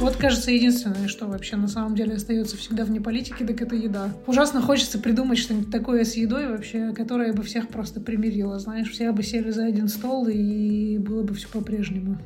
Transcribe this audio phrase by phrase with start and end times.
[0.00, 4.10] Вот, кажется, единственное, что вообще на самом деле остается всегда вне политики, так это еда.
[4.26, 8.60] Ужасно хочется придумать что-нибудь такое с едой вообще, которое бы всех просто примирило.
[8.60, 12.16] Знаешь, все бы сели за один стол, и было бы все по-прежнему.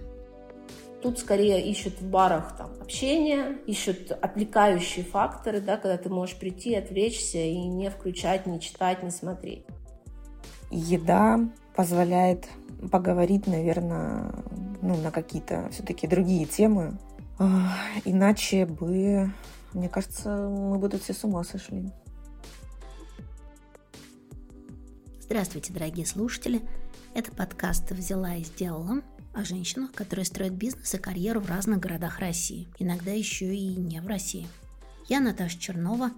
[1.03, 6.75] Тут скорее ищут в барах там, общение, ищут отвлекающие факторы, да, когда ты можешь прийти,
[6.75, 9.65] отвлечься и не включать, не читать, не смотреть.
[10.73, 11.39] Еда
[11.77, 12.49] позволяет
[12.91, 14.33] поговорить, наверное,
[14.81, 16.99] ну, на какие-то все-таки другие темы,
[18.05, 19.33] Иначе бы,
[19.73, 21.91] мне кажется, мы бы тут все с ума сошли.
[25.21, 26.61] Здравствуйте, дорогие слушатели.
[27.15, 29.03] Это подкаст «Взяла и сделала»
[29.35, 34.01] о женщинах, которые строят бизнес и карьеру в разных городах России, иногда еще и не
[34.01, 34.47] в России.
[35.09, 36.11] Я Наташа Чернова,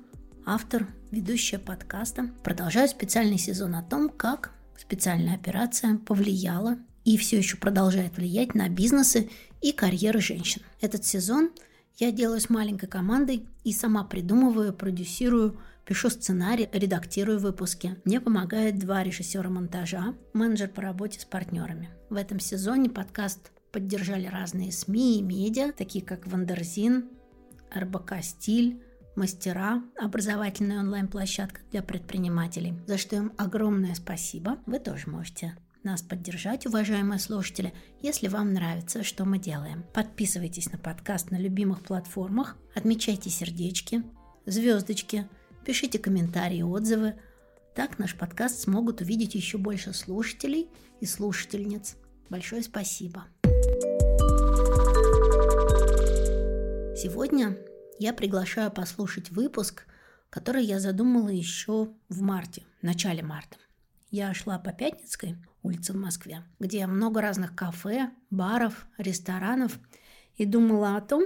[0.46, 2.30] автор, ведущая подкаста.
[2.42, 8.68] Продолжаю специальный сезон о том, как специальная операция повлияла и все еще продолжает влиять на
[8.68, 10.62] бизнесы и карьеры женщин.
[10.80, 11.50] Этот сезон
[11.96, 17.96] я делаю с маленькой командой и сама придумываю, продюсирую, пишу сценарий, редактирую выпуски.
[18.04, 21.90] Мне помогают два режиссера монтажа, менеджер по работе с партнерами.
[22.10, 27.08] В этом сезоне подкаст поддержали разные СМИ и медиа, такие как Wonderzine,
[27.74, 28.82] РБК «Стиль»,
[29.16, 34.58] мастера, образовательная онлайн-площадка для предпринимателей, за что им огромное спасибо.
[34.66, 39.84] Вы тоже можете нас поддержать, уважаемые слушатели, если вам нравится, что мы делаем.
[39.92, 44.02] Подписывайтесь на подкаст на любимых платформах, отмечайте сердечки,
[44.46, 45.28] звездочки,
[45.64, 47.14] пишите комментарии отзывы.
[47.74, 50.68] Так наш подкаст смогут увидеть еще больше слушателей
[51.00, 51.96] и слушательниц.
[52.30, 53.24] Большое спасибо.
[56.96, 57.56] Сегодня
[57.98, 59.86] я приглашаю послушать выпуск,
[60.30, 63.56] который я задумала еще в марте, в начале марта.
[64.10, 69.78] Я шла по Пятницкой, улице в Москве, где много разных кафе, баров, ресторанов,
[70.36, 71.24] и думала о том,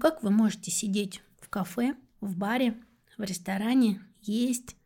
[0.00, 2.74] как вы можете сидеть в кафе, в баре,
[3.16, 4.76] в ресторане, есть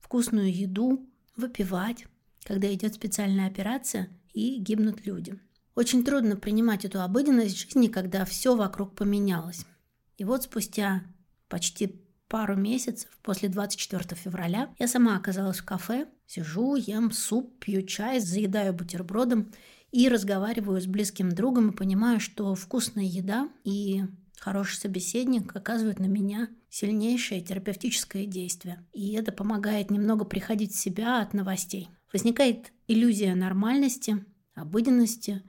[0.00, 1.06] вкусную еду,
[1.36, 2.06] выпивать,
[2.42, 5.38] когда идет специальная операция и гибнут люди.
[5.74, 9.66] Очень трудно принимать эту обыденность жизни, когда все вокруг поменялось.
[10.16, 11.02] И вот спустя
[11.48, 17.82] почти пару месяцев после 24 февраля я сама оказалась в кафе, сижу, ем суп, пью
[17.82, 19.52] чай, заедаю бутербродом
[19.92, 24.02] и разговариваю с близким другом и понимаю, что вкусная еда и
[24.40, 28.84] хороший собеседник оказывают на меня сильнейшее терапевтическое действие.
[28.92, 31.88] И это помогает немного приходить в себя от новостей.
[32.12, 35.42] Возникает иллюзия нормальности, обыденности,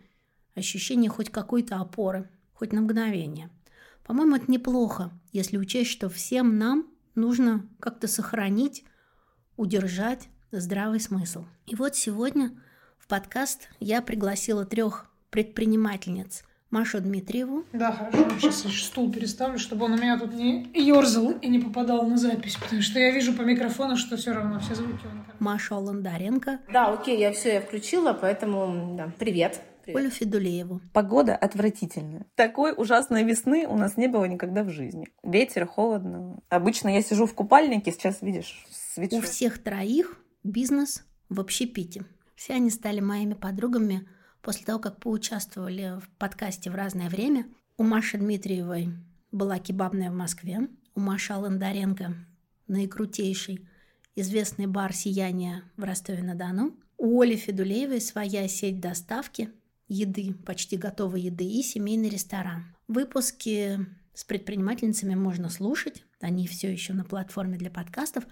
[0.54, 3.50] ощущение хоть какой-то опоры, хоть на мгновение.
[4.06, 6.86] По-моему, это неплохо, если учесть, что всем нам
[7.16, 8.84] нужно как-то сохранить,
[9.58, 11.46] удержать здравый смысл.
[11.66, 12.52] И вот сегодня
[13.00, 16.44] в подкаст я пригласила трех предпринимательниц.
[16.70, 17.64] Машу Дмитриеву.
[17.74, 18.30] Да, хорошо.
[18.40, 22.18] Сейчас я стул переставлю, чтобы он у меня тут не ерзал и не попадал на
[22.18, 25.24] запись, потому что я вижу по микрофону, что все равно все звуки он...
[25.40, 26.60] Маша Оландаренко.
[26.72, 29.62] Да, окей, я все, я включила, поэтому, да, привет.
[29.86, 30.00] Привет.
[30.00, 30.82] Олю Федулееву.
[30.94, 32.26] Погода отвратительная.
[32.34, 35.10] Такой ужасной весны у нас не было никогда в жизни.
[35.22, 36.40] Ветер, холодно.
[36.50, 39.18] Обычно я сижу в купальнике, сейчас, видишь, свечу.
[39.18, 42.04] У всех троих бизнес в общепите.
[42.36, 44.08] Все они стали моими подругами
[44.42, 47.46] после того, как поучаствовали в подкасте в разное время.
[47.78, 48.90] У Маши Дмитриевой
[49.32, 52.16] была кебабная в Москве, у Маши Аландаренко
[52.66, 53.70] наикрутейший
[54.16, 59.52] известный бар «Сияние» в Ростове-на-Дону, у Оли Федулеевой своя сеть доставки–
[59.88, 62.76] еды, почти готовой еды и семейный ресторан.
[62.88, 63.80] Выпуски
[64.14, 68.26] с предпринимательницами можно слушать, они все еще на платформе для подкастов.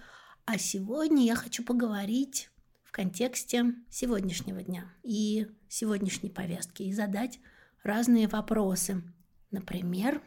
[0.46, 2.50] А сегодня я хочу поговорить
[2.84, 7.40] в контексте сегодняшнего дня и сегодняшней повестки и задать
[7.84, 9.04] разные вопросы.
[9.52, 10.22] Например,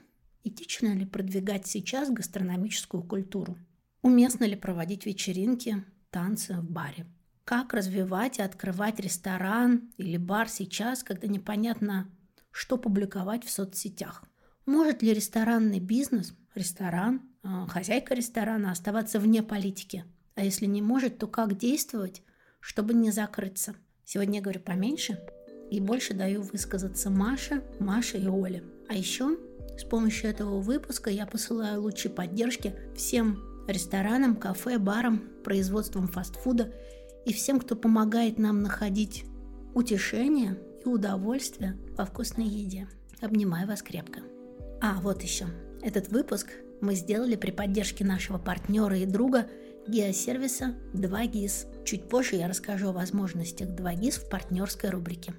[0.45, 3.59] этично ли продвигать сейчас гастрономическую культуру?
[4.03, 7.07] Уместно ли проводить вечеринки, танцы в баре?
[7.47, 12.11] Как развивать и открывать ресторан или бар сейчас, когда непонятно,
[12.51, 14.25] что публиковать в соцсетях?
[14.67, 20.05] Может ли ресторанный бизнес, ресторан, а, хозяйка ресторана оставаться вне политики?
[20.35, 22.25] А если не может, то как действовать,
[22.59, 23.77] чтобы не закрыться?
[24.05, 25.21] Сегодня я говорю поменьше
[25.71, 28.65] и больше даю высказаться Маше, Маше и Оле.
[28.89, 29.39] А еще
[29.79, 33.39] с помощью этого выпуска я посылаю лучи поддержки всем
[33.69, 36.75] ресторанам, кафе, барам, производствам фастфуда
[37.27, 39.25] и всем, кто помогает нам находить
[39.75, 42.89] утешение и удовольствие во вкусной еде.
[43.21, 44.21] Обнимаю вас крепко.
[44.81, 45.47] А, вот еще.
[45.83, 46.49] Этот выпуск
[46.81, 49.49] мы сделали при поддержке нашего партнера и друга
[49.89, 51.85] геосервиса 2GIS.
[51.85, 55.35] Чуть позже я расскажу о возможностях 2GIS в партнерской рубрике.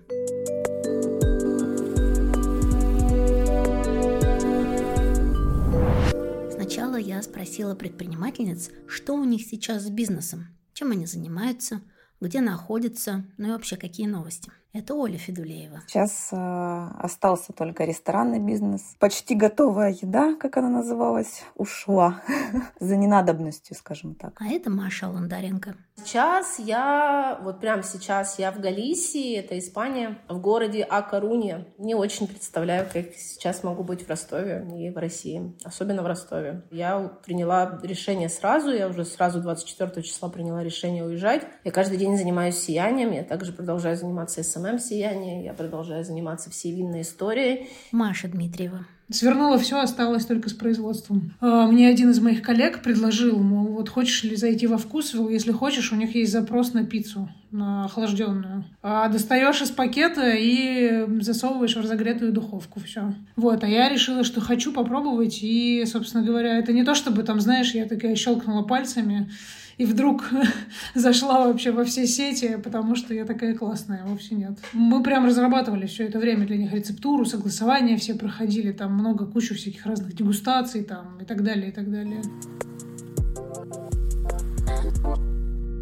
[6.52, 11.82] Сначала я спросила предпринимательниц, что у них сейчас с бизнесом, чем они занимаются,
[12.22, 14.52] где находятся, ну и вообще какие новости.
[14.78, 15.82] Это Оля Федулеева.
[15.88, 18.96] Сейчас э, остался только ресторанный бизнес.
[19.00, 22.22] Почти готовая еда, как она называлась, ушла
[22.80, 24.34] за ненадобностью, скажем так.
[24.40, 25.76] А это Маша Ландаренко.
[26.04, 31.66] Сейчас я, вот прямо сейчас я в Галисии, это Испания, в городе Акаруне.
[31.80, 36.62] Не очень представляю, как сейчас могу быть в Ростове и в России, особенно в Ростове.
[36.70, 41.48] Я приняла решение сразу, я уже сразу 24 числа приняла решение уезжать.
[41.64, 45.44] Я каждый день занимаюсь сиянием, я также продолжаю заниматься SMM, моем сиянии.
[45.44, 47.70] Я продолжаю заниматься всей винной историей.
[47.92, 48.86] Маша Дмитриева.
[49.10, 51.34] Свернула все, осталось только с производством.
[51.40, 55.54] А, мне один из моих коллег предложил, мол, вот хочешь ли зайти во вкусвилл, если
[55.54, 58.66] хочешь, у них есть запрос на пиццу, на охлажденную.
[58.84, 63.14] А достаешь из пакета и засовываешь в разогретую духовку, все.
[63.38, 67.40] Вот, а я решила, что хочу попробовать, и, собственно говоря, это не то, чтобы там,
[67.40, 69.32] знаешь, я такая щелкнула пальцами,
[69.78, 70.30] и вдруг
[70.96, 74.04] зашла вообще во все сети, потому что я такая классная.
[74.06, 74.58] Вовсе нет.
[74.74, 79.56] Мы прям разрабатывали все это время для них рецептуру, согласования все проходили, там много, кучу
[79.56, 82.22] всяких разных дегустаций там и так далее, и так далее.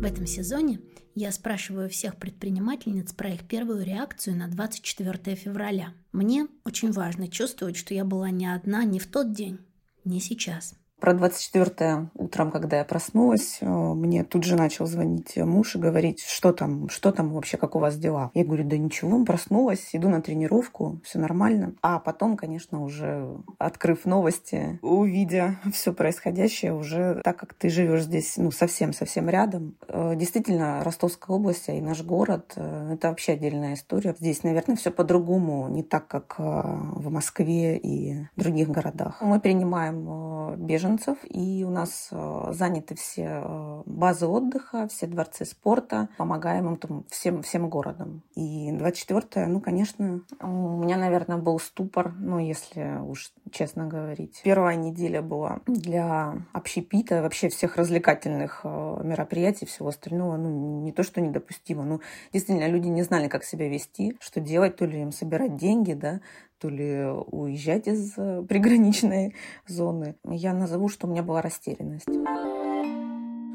[0.01, 0.80] В этом сезоне
[1.15, 5.94] я спрашиваю всех предпринимательниц про их первую реакцию на 24 февраля.
[6.12, 9.59] Мне очень важно чувствовать, что я была не одна не в тот день,
[10.03, 10.75] не сейчас.
[11.00, 16.21] Про 24 утром, когда я проснулась, э, мне тут же начал звонить муж и говорить,
[16.21, 18.31] что там, что там вообще, как у вас дела.
[18.33, 21.74] Я говорю, да ничего, проснулась, иду на тренировку, все нормально.
[21.81, 23.27] А потом, конечно, уже
[23.57, 30.15] открыв новости, увидя все происходящее, уже так как ты живешь здесь, ну, совсем-совсем рядом, э,
[30.15, 34.15] действительно, Ростовская область и наш город, э, это вообще отдельная история.
[34.18, 39.21] Здесь, наверное, все по-другому, не так, как в Москве и других городах.
[39.21, 45.45] Мы принимаем беженцев беженцев, и у нас э, заняты все э, базы отдыха, все дворцы
[45.45, 48.21] спорта, помогаем им там всем, всем городам.
[48.35, 54.41] И 24 ну, конечно, у меня, наверное, был ступор, ну, если уж честно говорить.
[54.43, 61.03] Первая неделя была для общепита, вообще всех развлекательных э, мероприятий, всего остального, ну, не то,
[61.03, 62.01] что недопустимо, ну,
[62.33, 66.21] действительно, люди не знали, как себя вести, что делать, то ли им собирать деньги, да,
[66.59, 69.35] то ли уезжать из э, приграничной
[69.67, 70.15] зоны.
[70.23, 72.07] Я назову, что у меня была растерянность.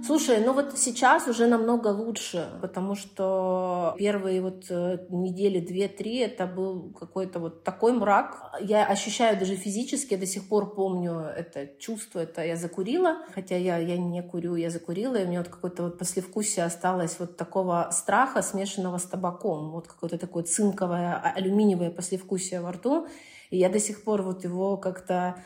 [0.03, 6.47] Слушай, ну вот сейчас уже намного лучше, потому что первые вот э, недели две-три это
[6.47, 8.55] был какой-то вот такой мрак.
[8.61, 13.57] Я ощущаю даже физически, я до сих пор помню это чувство, это я закурила, хотя
[13.57, 17.37] я, я не курю, я закурила, и у меня вот какое-то вот послевкусие осталось вот
[17.37, 23.07] такого страха, смешанного с табаком, вот какое-то такое цинковое, а, алюминиевое послевкусие во рту.
[23.51, 25.37] И я до сих пор вот его как-то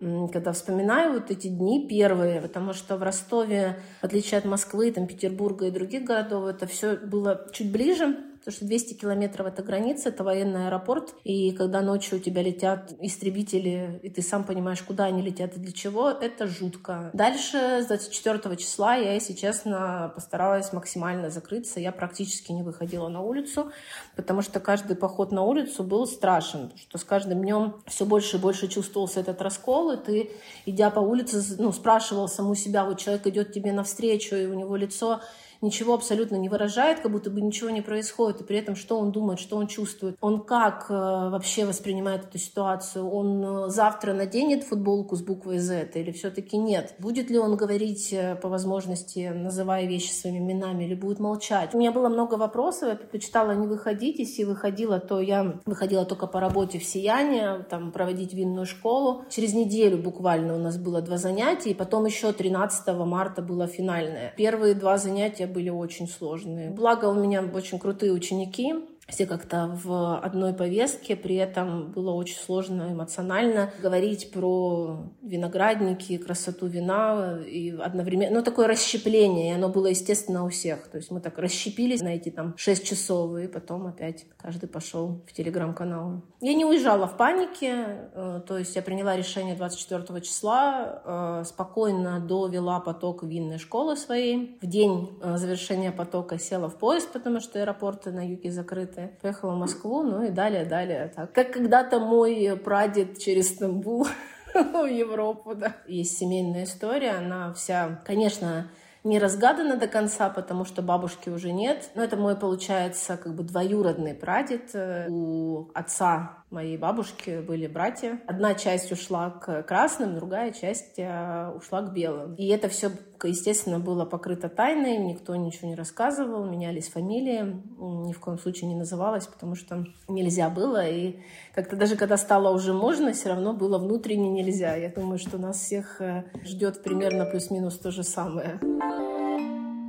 [0.00, 5.06] когда вспоминаю вот эти дни первые, потому что в Ростове, в отличие от Москвы, там,
[5.06, 10.08] Петербурга и других городов, это все было чуть ближе, потому что 200 километров это граница,
[10.08, 15.04] это военный аэропорт, и когда ночью у тебя летят истребители, и ты сам понимаешь, куда
[15.04, 17.10] они летят и для чего, это жутко.
[17.12, 23.20] Дальше, с 24 числа, я, если честно, постаралась максимально закрыться, я практически не выходила на
[23.20, 23.70] улицу,
[24.16, 28.40] потому что каждый поход на улицу был страшен, что с каждым днем все больше и
[28.40, 30.30] больше чувствовался этот раскол, и ты,
[30.66, 34.76] идя по улице, ну, спрашивал саму себя, вот человек идет тебе навстречу, и у него
[34.76, 35.20] лицо
[35.62, 39.12] ничего абсолютно не выражает, как будто бы ничего не происходит, и при этом что он
[39.12, 44.64] думает, что он чувствует, он как э, вообще воспринимает эту ситуацию, он э, завтра наденет
[44.64, 49.86] футболку с буквой Z или все-таки нет, будет ли он говорить э, по возможности, называя
[49.86, 51.74] вещи своими именами, или будет молчать.
[51.74, 56.26] У меня было много вопросов, я предпочитала не выходить, если выходила, то я выходила только
[56.26, 59.24] по работе в Сияние, там проводить винную школу.
[59.28, 64.32] Через неделю буквально у нас было два занятия, и потом еще 13 марта было финальное.
[64.36, 66.70] Первые два занятия были очень сложные.
[66.70, 68.74] Благо у меня очень крутые ученики,
[69.10, 76.66] все как-то в одной повестке, при этом было очень сложно эмоционально говорить про виноградники, красоту
[76.66, 80.88] вина и одновременно, ну, такое расщепление, и оно было, естественно, у всех.
[80.88, 85.22] То есть мы так расщепились на эти там 6 часов, и потом опять каждый пошел
[85.26, 86.22] в телеграм-канал.
[86.40, 92.20] Я не уезжала в панике, э, то есть я приняла решение 24 числа, э, спокойно
[92.20, 94.58] довела поток винной школы своей.
[94.62, 99.22] В день э, завершения потока села в поезд, потому что аэропорты на юге закрыты проекты.
[99.22, 101.12] Поехала в Москву, ну и далее, далее.
[101.14, 101.32] Так.
[101.32, 104.06] Как когда-то мой прадед через Стамбул
[104.54, 105.76] в Европу, да.
[105.86, 108.68] Есть семейная история, она вся, конечно,
[109.02, 111.90] не разгадано до конца, потому что бабушки уже нет.
[111.94, 114.74] Но это мой, получается, как бы двоюродный прадед.
[115.08, 118.20] У отца моей бабушки были братья.
[118.26, 122.34] Одна часть ушла к красным, другая часть э, ушла к белым.
[122.34, 122.90] И это все,
[123.28, 127.60] естественно, было покрыто тайной, никто ничего не рассказывал, менялись фамилии,
[128.06, 130.86] ни в коем случае не называлось, потому что нельзя было.
[130.86, 131.16] И
[131.54, 134.74] как-то даже когда стало уже можно, все равно было внутренне нельзя.
[134.76, 138.60] Я думаю, что нас всех э, ждет примерно плюс-минус то же самое.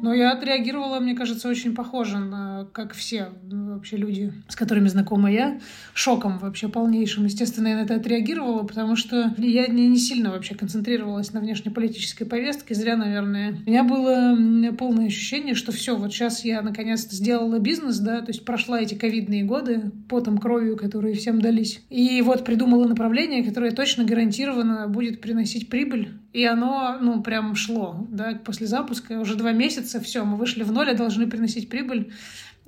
[0.01, 4.88] Но я отреагировала, мне кажется, очень похоже на, как все ну, вообще люди, с которыми
[4.88, 5.60] знакома я,
[5.93, 7.25] шоком вообще полнейшим.
[7.25, 12.74] Естественно, я на это отреагировала, потому что я не, сильно вообще концентрировалась на внешнеполитической повестке,
[12.74, 13.55] зря, наверное.
[13.65, 14.38] У меня было
[14.77, 18.96] полное ощущение, что все, вот сейчас я наконец-то сделала бизнес, да, то есть прошла эти
[18.96, 21.81] ковидные годы потом, кровью, которые всем дались.
[21.89, 28.07] И вот придумала направление, которое точно гарантированно будет приносить прибыль и оно, ну, прям шло,
[28.09, 29.19] да, после запуска.
[29.19, 32.13] Уже два месяца, все, мы вышли в ноль, а должны приносить прибыль.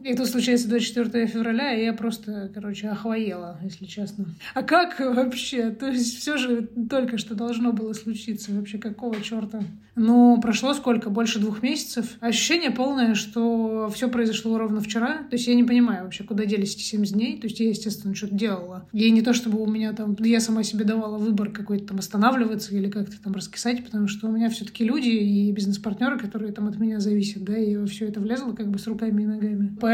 [0.03, 4.25] И тут случается 24 февраля, и я просто, короче, охвоела, если честно.
[4.53, 5.71] А как вообще?
[5.71, 8.51] То есть все же только что должно было случиться.
[8.53, 9.61] Вообще какого черта?
[9.95, 11.09] Ну, прошло сколько?
[11.09, 12.17] Больше двух месяцев.
[12.19, 15.19] Ощущение полное, что все произошло ровно вчера.
[15.29, 17.39] То есть я не понимаю вообще, куда делись эти 70 дней.
[17.39, 18.89] То есть я, естественно, что-то делала.
[18.91, 20.15] И не то, чтобы у меня там...
[20.19, 24.31] Я сама себе давала выбор какой-то там останавливаться или как-то там раскисать, потому что у
[24.31, 28.53] меня все-таки люди и бизнес-партнеры, которые там от меня зависят, да, и все это влезло
[28.53, 29.77] как бы с руками и ногами.
[29.79, 29.92] Поэтому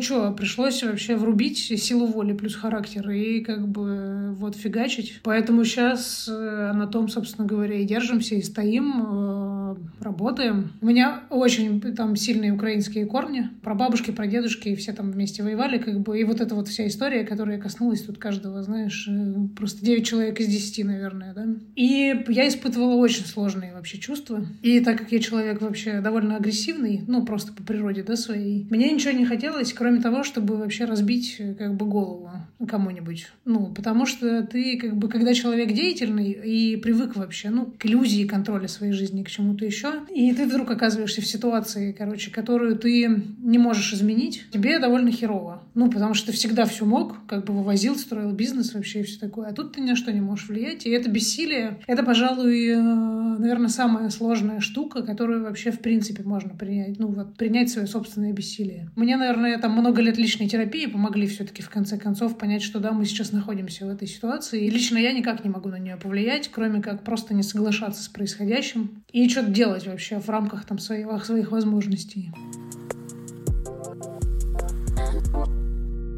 [0.00, 5.20] что, пришлось вообще врубить силу воли плюс характер и как бы вот фигачить.
[5.22, 10.72] Поэтому сейчас э, на том, собственно говоря, и держимся, и стоим э, работаем.
[10.80, 13.50] У меня очень там сильные украинские корни.
[13.62, 16.18] Про бабушки, про дедушки, и все там вместе воевали, как бы.
[16.18, 20.40] И вот эта вот вся история, которая коснулась тут каждого, знаешь, э, просто 9 человек
[20.40, 21.46] из 10, наверное, да.
[21.76, 24.44] И я испытывала очень сложные вообще чувства.
[24.62, 28.90] И так как я человек вообще довольно агрессивный, ну, просто по природе, да, своей, мне
[28.90, 32.30] ничего не хотелось, кроме того, чтобы вообще разбить э, как бы голову
[32.68, 33.28] кому-нибудь.
[33.44, 38.26] Ну, потому что ты, как бы, когда человек деятельный и привык вообще, ну, к иллюзии
[38.26, 43.22] контроля своей жизни, к чему-то еще, и ты вдруг оказываешься в ситуации, короче, которую ты
[43.38, 45.62] не можешь изменить, тебе довольно херово.
[45.74, 49.18] Ну, потому что ты всегда все мог, как бы вывозил, строил бизнес вообще и все
[49.18, 49.48] такое.
[49.48, 50.86] А тут ты ни на что не можешь влиять.
[50.86, 56.54] И это бессилие, это, пожалуй, э, наверное, самая сложная штука, которую вообще в принципе можно
[56.54, 56.98] принять.
[56.98, 58.90] Ну, вот принять свое собственное бессилие.
[58.96, 62.92] Мне, наверное, там много лет личной терапии помогли все-таки в конце концов понять, что да,
[62.92, 64.64] мы сейчас находимся в этой ситуации.
[64.64, 68.08] И лично я никак не могу на нее повлиять, кроме как просто не соглашаться с
[68.08, 72.32] происходящим и что-то делать вообще в рамках там своих, своих возможностей.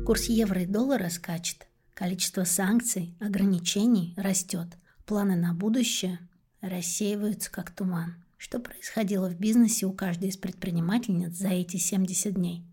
[0.05, 1.69] Курс евро и доллара скачет.
[1.95, 4.67] Количество санкций, ограничений растет.
[5.07, 6.19] Планы на будущее
[6.61, 8.17] рассеиваются как туман.
[8.37, 12.65] Что происходило в бизнесе у каждой из предпринимательниц за эти 70 дней?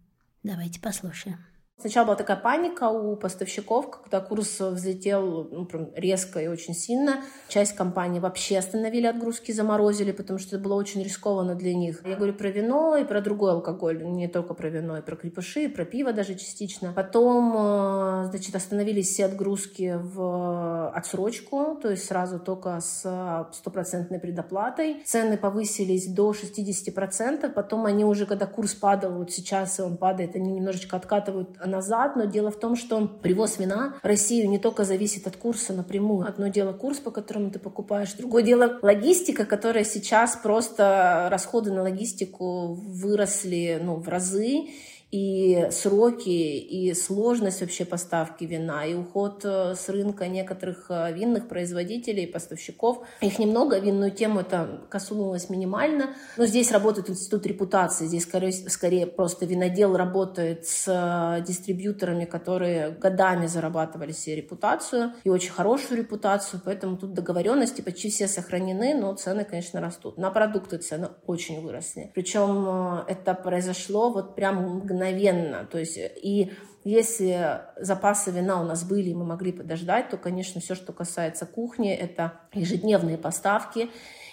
[0.41, 1.37] Давайте послушаем.
[1.79, 7.23] Сначала была такая паника у поставщиков, когда курс взлетел ну, прям резко и очень сильно.
[7.47, 12.01] Часть компаний вообще остановили отгрузки, заморозили, потому что это было очень рискованно для них.
[12.05, 15.65] Я говорю про вино и про другой алкоголь, не только про вино, и про крепыши,
[15.65, 16.91] и про пиво даже частично.
[16.93, 25.01] Потом, э, значит, остановились все отгрузки в отсрочку, то есть сразу только с стопроцентной предоплатой.
[25.05, 30.51] Цены повысились до 60%, потом они уже, когда курс падал, вот сейчас он падает, они
[30.51, 35.35] немножечко откатывают назад, но дело в том, что привоз вина Россию не только зависит от
[35.37, 36.27] курса напрямую.
[36.27, 41.83] Одно дело курс, по которому ты покупаешь, другое дело логистика, которая сейчас просто расходы на
[41.83, 44.69] логистику выросли ну, в разы,
[45.11, 51.47] и сроки, и сложность вообще поставки вина, и уход э, с рынка некоторых э, винных
[51.47, 52.99] производителей, поставщиков.
[53.21, 59.07] Их немного, винную тему это коснулось минимально, но здесь работает институт репутации, здесь скорее, скорее
[59.07, 66.61] просто винодел работает с э, дистрибьюторами, которые годами зарабатывали себе репутацию, и очень хорошую репутацию,
[66.63, 70.19] поэтому тут договоренности почти все сохранены, но цены, конечно, растут.
[70.19, 72.11] На продукты цены очень выросли.
[72.13, 75.65] Причем это произошло вот прям мгновенно мгновенно.
[75.65, 76.51] То есть и
[76.83, 81.45] если запасы вина у нас были, и мы могли подождать, то, конечно, все, что касается
[81.45, 83.89] кухни, это ежедневные поставки,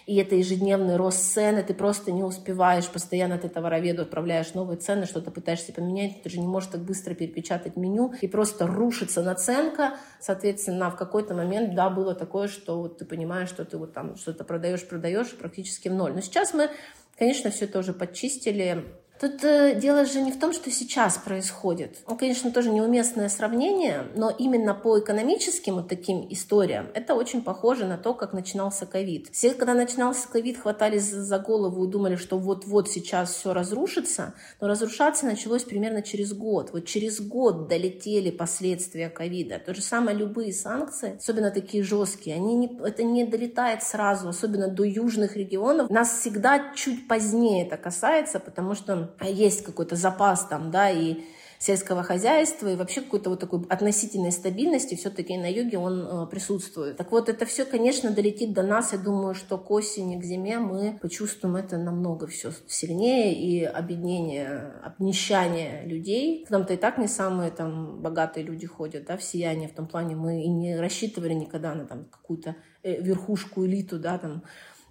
[0.06, 5.04] и это ежедневный рост цены, ты просто не успеваешь, постоянно ты товароведу отправляешь новые цены,
[5.06, 9.96] что-то пытаешься поменять, ты же не можешь так быстро перепечатать меню, и просто рушится наценка,
[10.20, 14.14] соответственно, в какой-то момент, да, было такое, что вот ты понимаешь, что ты вот там
[14.14, 16.14] что-то продаешь, продаешь практически в ноль.
[16.14, 16.70] Но сейчас мы,
[17.18, 18.84] конечно, все это уже подчистили,
[19.20, 21.98] Тут э, дело же не в том, что сейчас происходит.
[22.06, 27.86] Ну, конечно, тоже неуместное сравнение, но именно по экономическим вот таким историям это очень похоже
[27.86, 29.28] на то, как начинался ковид.
[29.32, 34.68] Все, когда начинался ковид, хватались за голову и думали, что вот-вот сейчас все разрушится, но
[34.68, 36.70] разрушаться началось примерно через год.
[36.72, 39.58] Вот через год долетели последствия ковида.
[39.64, 44.68] То же самое любые санкции, особенно такие жесткие, они не, это не долетает сразу, особенно
[44.68, 45.88] до южных регионов.
[45.88, 51.24] Нас всегда чуть позднее это касается, потому что есть какой-то запас там, да, и
[51.58, 56.96] сельского хозяйства и вообще какой-то вот такой относительной стабильности все-таки на юге он э, присутствует.
[56.96, 58.92] Так вот, это все, конечно, долетит до нас.
[58.92, 64.74] Я думаю, что к осени, к зиме мы почувствуем это намного все сильнее и объединение,
[64.82, 66.46] обнищание людей.
[66.48, 69.68] Там-то и так не самые там богатые люди ходят, да, в сияние.
[69.68, 74.18] В том плане мы и не рассчитывали никогда на там какую-то э, верхушку элиту, да,
[74.18, 74.42] там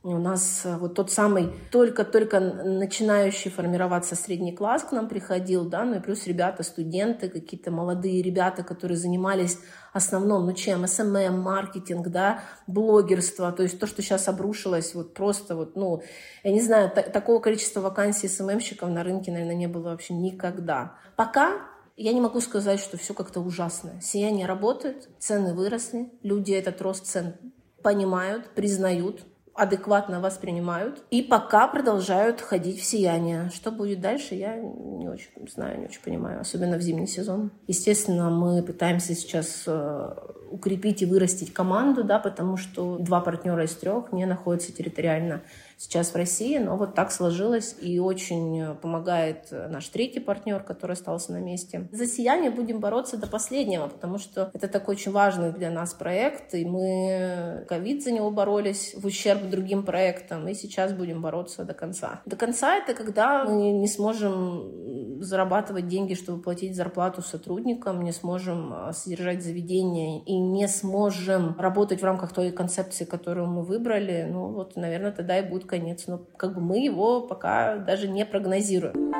[0.06, 5.84] у нас э, вот тот самый только-только начинающий формироваться средний класс к нам приходил, да,
[5.84, 9.58] ну и плюс ребята, студенты, какие-то молодые ребята, которые занимались
[9.94, 15.56] основном, ну чем, SMM, маркетинг, да, блогерство, то есть то, что сейчас обрушилось, вот просто
[15.56, 16.04] вот, ну,
[16.44, 20.96] я не знаю, такого количества вакансий SMM щиков на рынке, наверное, не было вообще никогда.
[21.16, 21.62] Пока
[21.98, 24.02] я не могу сказать, что все как-то ужасно.
[24.02, 27.36] Сияние работает, цены выросли, люди этот рост цен
[27.82, 29.24] понимают, признают,
[29.56, 33.50] адекватно воспринимают и пока продолжают ходить в сияние.
[33.54, 37.52] Что будет дальше, я не очень знаю, не очень понимаю, особенно в зимний сезон.
[37.68, 40.16] Естественно, мы пытаемся сейчас э,
[40.52, 45.42] укрепить и вырастить команду, да, потому что два партнера из трех не находятся территориально
[45.78, 51.34] сейчас в России, но вот так сложилось, и очень помогает наш третий партнер, который остался
[51.34, 51.88] на месте.
[51.92, 56.54] За «Сияние» будем бороться до последнего, потому что это такой очень важный для нас проект,
[56.54, 61.74] и мы ковид за него боролись в ущерб другим проектам, и сейчас будем бороться до
[61.74, 62.22] конца.
[62.26, 68.74] До конца это когда мы не сможем зарабатывать деньги, чтобы платить зарплату сотрудникам, не сможем
[68.94, 74.76] содержать заведение и не сможем работать в рамках той концепции, которую мы выбрали, ну вот,
[74.76, 79.14] наверное, тогда и будет конец, но как бы мы его пока даже не прогнозируем.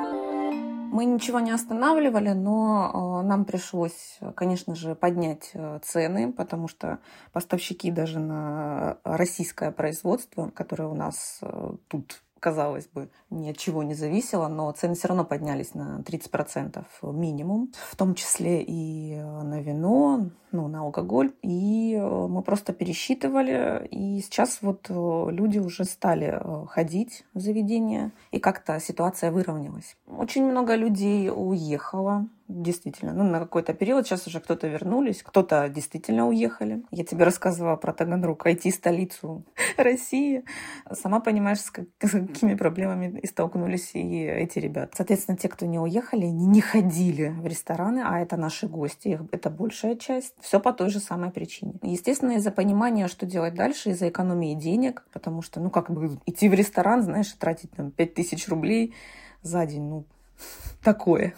[0.92, 7.00] Мы ничего не останавливали, но э, нам пришлось, конечно же, поднять э, цены, потому что
[7.32, 13.82] поставщики даже на российское производство, которое у нас э, тут казалось бы, ни от чего
[13.82, 19.60] не зависело, но цены все равно поднялись на 30% минимум, в том числе и на
[19.60, 21.32] вино, ну, на алкоголь.
[21.42, 27.40] И э, мы просто пересчитывали, и сейчас вот э, люди уже стали э, ходить в
[27.40, 29.96] заведения, и как-то ситуация выровнялась.
[30.06, 34.06] Очень много людей уехало, действительно, ну, на какой-то период.
[34.06, 36.82] Сейчас уже кто-то вернулись, кто-то действительно уехали.
[36.90, 39.44] Я тебе рассказывала про Таганрог, IT-столицу
[39.76, 40.44] России.
[40.92, 44.92] Сама понимаешь, с, как, с какими проблемами и столкнулись и эти ребята.
[44.96, 49.50] Соответственно, те, кто не уехали, они не ходили в рестораны, а это наши гости, это
[49.50, 50.34] большая часть.
[50.40, 51.74] Все по той же самой причине.
[51.82, 56.48] Естественно, из-за понимания, что делать дальше, из-за экономии денег, потому что, ну, как бы идти
[56.48, 58.94] в ресторан, знаешь, тратить там 5000 рублей
[59.42, 60.04] за день, ну,
[60.82, 61.34] такое.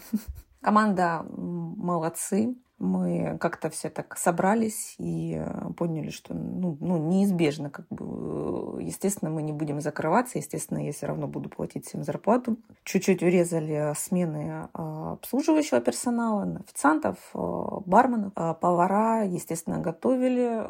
[0.61, 2.55] Команда молодцы.
[2.79, 9.29] Мы как-то все так собрались и э, поняли, что ну, ну, неизбежно, как бы, естественно,
[9.29, 12.57] мы не будем закрываться, естественно, я все равно буду платить всем зарплату.
[12.83, 20.65] Чуть-чуть урезали смены а, обслуживающего персонала, официантов, а, барменов, а, повара, естественно, готовили.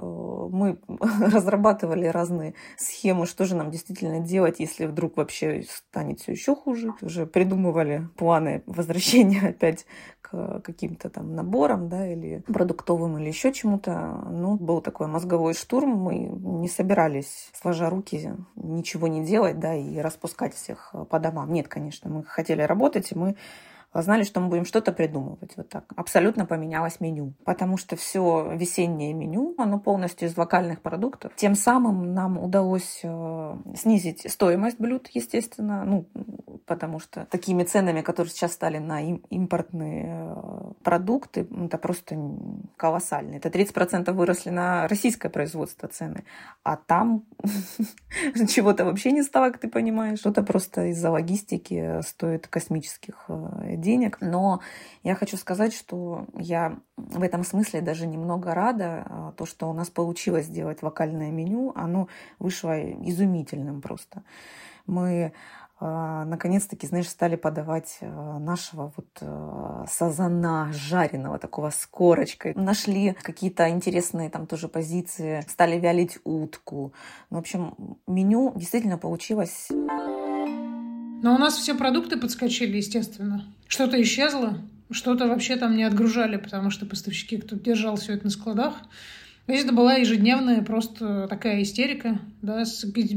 [0.49, 0.77] Мы
[1.31, 6.93] разрабатывали разные схемы, что же нам действительно делать, если вдруг вообще станет все еще хуже.
[7.01, 9.85] Уже придумывали планы возвращения опять
[10.21, 14.23] к каким-то там наборам, да, или продуктовым, или еще чему-то.
[14.29, 15.89] Ну, был такой мозговой штурм.
[15.91, 21.51] Мы не собирались, сложа руки, ничего не делать, да, и распускать всех по домам.
[21.51, 23.35] Нет, конечно, мы хотели работать, и мы
[23.93, 25.53] знали, что мы будем что-то придумывать.
[25.57, 25.85] Вот так.
[25.95, 27.33] Абсолютно поменялось меню.
[27.43, 31.33] Потому что все весеннее меню, оно полностью из локальных продуктов.
[31.35, 35.83] Тем самым нам удалось э, снизить стоимость блюд, естественно.
[35.85, 36.05] Ну,
[36.65, 42.15] потому что такими ценами, которые сейчас стали на импортные э, продукты, это просто
[42.79, 43.35] колоссально.
[43.35, 46.23] Это 30% выросли на российское производство цены.
[46.63, 47.25] А там
[48.47, 50.19] чего-то вообще не стало, как ты понимаешь.
[50.19, 54.17] Что-то просто из-за логистики стоит космических э, денег.
[54.21, 54.61] Но
[55.03, 59.05] я хочу сказать, что я в этом смысле даже немного рада.
[59.09, 62.07] А, то, что у нас получилось сделать вокальное меню, оно
[62.39, 64.23] вышло изумительным просто.
[64.87, 65.33] Мы
[65.79, 72.53] наконец-таки, знаешь, стали подавать а, нашего вот сазана жареного, такого с корочкой.
[72.55, 76.93] Нашли какие-то интересные там тоже позиции, стали вялить утку.
[77.29, 83.45] Ну, в общем, меню действительно получилось Но у нас все продукты подскочили, естественно.
[83.67, 84.57] Что-то исчезло,
[84.91, 88.75] что-то вообще там не отгружали, потому что поставщики, кто держал все это на складах,
[89.55, 92.63] это была ежедневная просто такая истерика, да,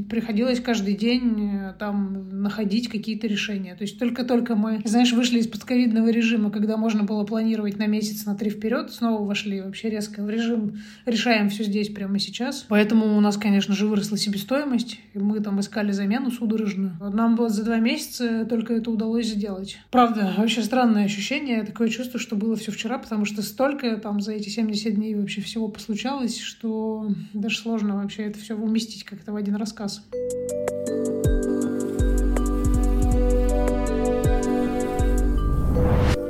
[0.08, 3.74] приходилось каждый день э, там находить какие-то решения.
[3.76, 8.26] То есть только-только мы, знаешь, вышли из подковидного режима, когда можно было планировать на месяц,
[8.26, 12.66] на три вперед, снова вошли вообще резко в режим, решаем все здесь прямо сейчас.
[12.68, 16.96] Поэтому у нас, конечно же, выросла себестоимость, и мы там искали замену судорожную.
[17.00, 19.78] Нам было за два месяца только это удалось сделать.
[19.90, 24.32] Правда, вообще странное ощущение, такое чувство, что было все вчера, потому что столько там за
[24.32, 29.32] эти 70 дней вообще всего послучалось, случалось, что даже сложно вообще это все уместить как-то
[29.32, 30.02] в один рассказ.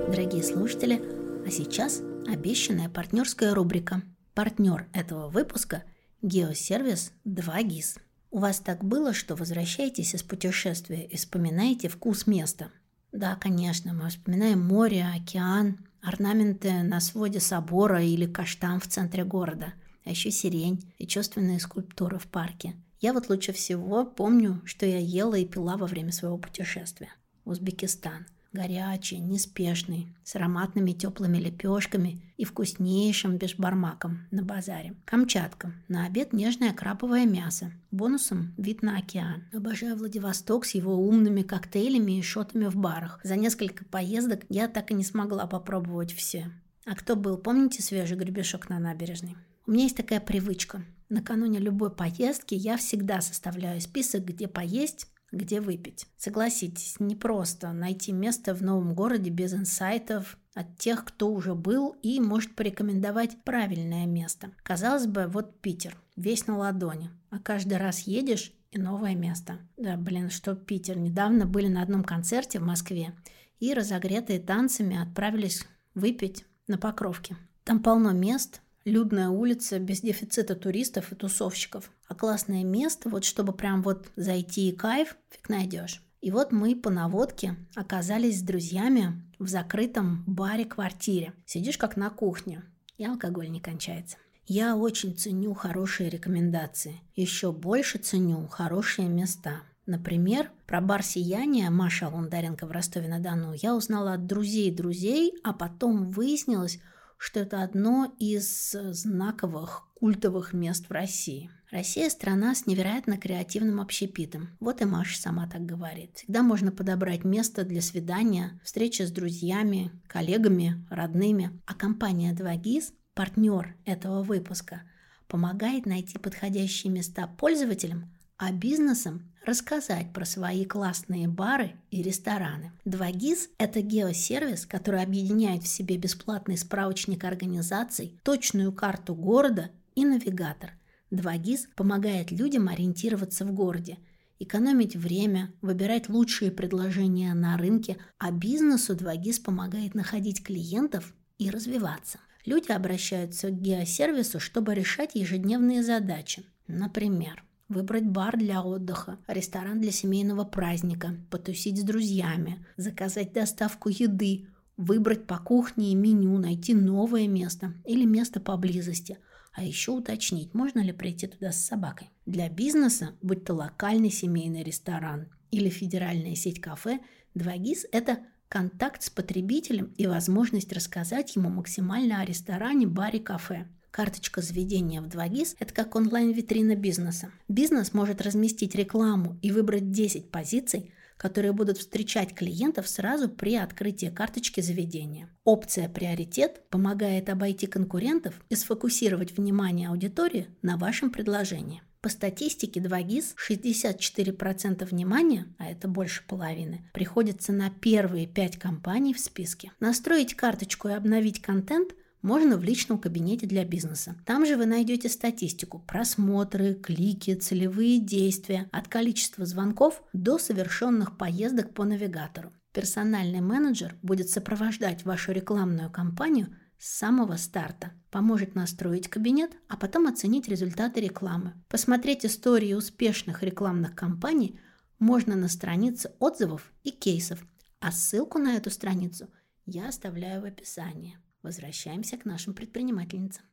[0.09, 1.03] Дорогие слушатели,
[1.47, 4.03] а сейчас обещанная партнерская рубрика.
[4.35, 5.85] Партнер этого выпуска–
[6.23, 8.01] геосервис 2GIS.
[8.31, 12.71] У вас так было, что возвращаетесь из путешествия и вспоминаете вкус места?
[13.13, 19.75] Да, конечно, мы вспоминаем море, океан, орнаменты на своде собора или каштан в центре города
[20.05, 22.75] а еще сирень и чувственные скульптуры в парке.
[23.01, 27.11] Я вот лучше всего помню, что я ела и пила во время своего путешествия.
[27.45, 28.27] Узбекистан.
[28.53, 34.95] Горячий, неспешный, с ароматными теплыми лепешками и вкуснейшим бешбармаком на базаре.
[35.07, 35.73] Камчатка.
[35.89, 37.73] На обед нежное крабовое мясо.
[37.91, 39.45] Бонусом вид на океан.
[39.55, 43.21] Обожаю Владивосток с его умными коктейлями и шотами в барах.
[43.25, 46.53] За несколько поездок я так и не смогла попробовать все.
[46.85, 49.37] А кто был, помните свежий гребешок на набережной?
[49.67, 50.85] У меня есть такая привычка.
[51.09, 56.07] Накануне любой поездки я всегда составляю список, где поесть, где выпить.
[56.17, 61.97] Согласитесь, не просто найти место в новом городе без инсайтов от тех, кто уже был
[62.03, 64.51] и может порекомендовать правильное место.
[64.63, 69.59] Казалось бы, вот Питер, весь на ладони, а каждый раз едешь и новое место.
[69.77, 70.99] Да, блин, что Питер.
[70.99, 73.15] Недавно были на одном концерте в Москве
[73.61, 77.37] и разогретые танцами отправились выпить на Покровке.
[77.65, 81.91] Там полно мест, людная улица без дефицита туристов и тусовщиков.
[82.09, 86.03] А классное место, вот чтобы прям вот зайти и кайф, фиг найдешь.
[86.21, 91.33] И вот мы по наводке оказались с друзьями в закрытом баре-квартире.
[91.47, 92.63] Сидишь как на кухне,
[92.97, 94.17] и алкоголь не кончается.
[94.47, 97.01] Я очень ценю хорошие рекомендации.
[97.17, 99.63] Еще больше ценю хорошие места.
[99.87, 106.11] Например, про бар «Сияние» Маша Лундаренко в Ростове-на-Дону я узнала от друзей друзей, а потом
[106.11, 106.79] выяснилось,
[107.23, 111.51] что это одно из знаковых культовых мест в России.
[111.71, 114.49] Россия– страна с невероятно креативным общепитом.
[114.59, 116.17] Вот и Маша сама так говорит.
[116.17, 121.61] Всегда можно подобрать место для свидания, встречи с друзьями, коллегами, родными.
[121.65, 124.83] А компания 2GIS, партнер этого выпуска,
[125.29, 128.11] помогает найти подходящие места пользователям,
[128.43, 132.73] а бизнесам рассказать про свои классные бары и рестораны.
[132.85, 140.73] 2GIS– это геосервис, который объединяет в себе бесплатный справочник организаций, точную карту города и навигатор.
[141.13, 143.99] 2GIS помогает людям ориентироваться в городе,
[144.41, 152.19] экономить время, выбирать лучшие предложения на рынке, а бизнесу 2GIS помогает находить клиентов и развиваться.
[152.45, 156.43] Люди обращаются к геосервису, чтобы решать ежедневные задачи.
[156.67, 164.47] Например, выбрать бар для отдыха, ресторан для семейного праздника, потусить с друзьями, заказать доставку еды,
[164.77, 169.19] выбрать по кухне и меню, найти новое место или место поблизости,
[169.53, 172.11] а еще уточнить, можно ли прийти туда с собакой.
[172.27, 177.01] Для бизнеса, будь то локальный семейный ресторан или федеральная сеть кафе,
[177.35, 183.67] 2GIS– это контакт с потребителем и возможность рассказать ему максимально о ресторане, баре, кафе.
[183.93, 187.31] Карточка заведения в 2GIS– это как онлайн-витрина бизнеса.
[187.47, 194.07] Бизнес может разместить рекламу и выбрать 10 позиций, которые будут встречать клиентов сразу при открытии
[194.07, 195.29] карточки заведения.
[195.45, 201.83] Опция «Приоритет» помогает обойти конкурентов и сфокусировать внимание аудитории на вашем предложении.
[202.01, 209.21] По статистике 2GIS 64% внимания, а это больше половины, приходится на первые 5 компаний в
[209.21, 209.71] списке.
[209.81, 214.17] Настроить карточку и обновить контент можно в личном кабинете для бизнеса.
[214.25, 221.75] Там же вы найдете статистику, просмотры, клики, целевые действия, от количества звонков до совершенных поездок
[221.75, 222.53] по навигатору.
[222.73, 230.07] Персональный менеджер будет сопровождать вашу рекламную кампанию с самого старта, поможет настроить кабинет, а потом
[230.07, 231.53] оценить результаты рекламы.
[231.69, 234.59] Посмотреть истории успешных рекламных кампаний
[234.99, 237.45] можно на странице отзывов и кейсов,
[237.81, 239.29] а ссылку на эту страницу
[239.67, 241.19] я оставляю в описании.
[241.43, 243.45] Возвращаемся к нашим предпринимательницам.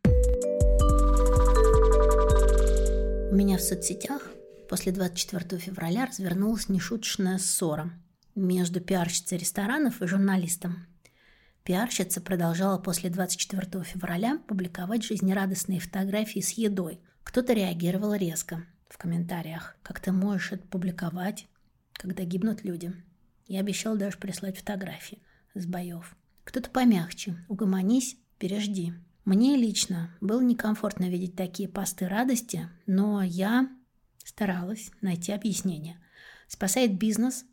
[3.31, 4.29] У меня в соцсетях
[4.69, 7.91] после 24 февраля развернулась нешуточная ссора.
[8.35, 10.85] между пиарщицей ресторанов и журналистом.
[11.63, 17.01] Пиарщица продолжала после 24 февраля публиковать жизнерадостные фотографии с едой.
[17.23, 19.75] Кто-то реагировал резко в комментариях.
[19.83, 21.47] Как ты можешь это публиковать,
[21.93, 22.93] когда гибнут люди?
[23.47, 25.21] Я обещал даже прислать фотографии
[25.53, 26.15] с боев.
[26.49, 27.35] Кто-то помягче.
[27.47, 28.95] Угомонись, пережди.
[29.23, 33.69] Мне лично было некомфортно видеть такие посты радости, но я
[34.25, 35.99] старалась найти объяснение.
[36.47, 37.45] Спасает бизнес,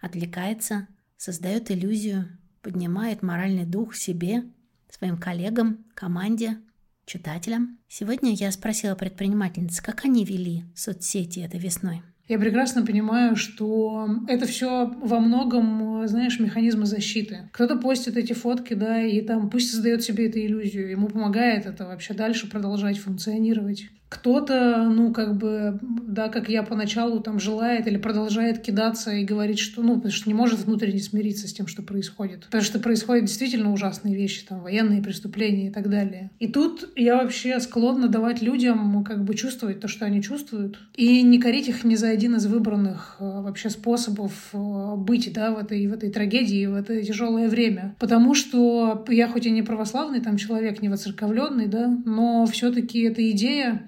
[0.00, 4.44] отвлекается, создает иллюзию, поднимает моральный дух себе,
[4.90, 6.60] своим коллегам, команде,
[7.04, 7.80] читателям.
[7.88, 12.04] Сегодня я спросила предпринимательниц, как они вели соцсети этой весной.
[12.28, 17.48] Я прекрасно понимаю, что это все во многом, знаешь, механизмы защиты.
[17.52, 21.86] Кто-то постит эти фотки, да, и там пусть создает себе эту иллюзию, ему помогает это
[21.86, 23.86] вообще дальше продолжать функционировать.
[24.08, 29.58] Кто-то, ну, как бы, да, как я поначалу там желает или продолжает кидаться и говорить,
[29.58, 32.44] что, ну, потому что не может внутренне смириться с тем, что происходит.
[32.44, 36.30] Потому что происходят действительно ужасные вещи, там, военные преступления и так далее.
[36.38, 41.22] И тут я вообще склонна давать людям, как бы, чувствовать то, что они чувствуют, и
[41.22, 45.58] не корить их ни за один из выбранных э, вообще способов э, быть, да, в
[45.58, 47.96] этой, в этой трагедии, в это тяжелое время.
[47.98, 53.28] Потому что я хоть и не православный там человек, не воцерковленный, да, но все-таки эта
[53.32, 53.82] идея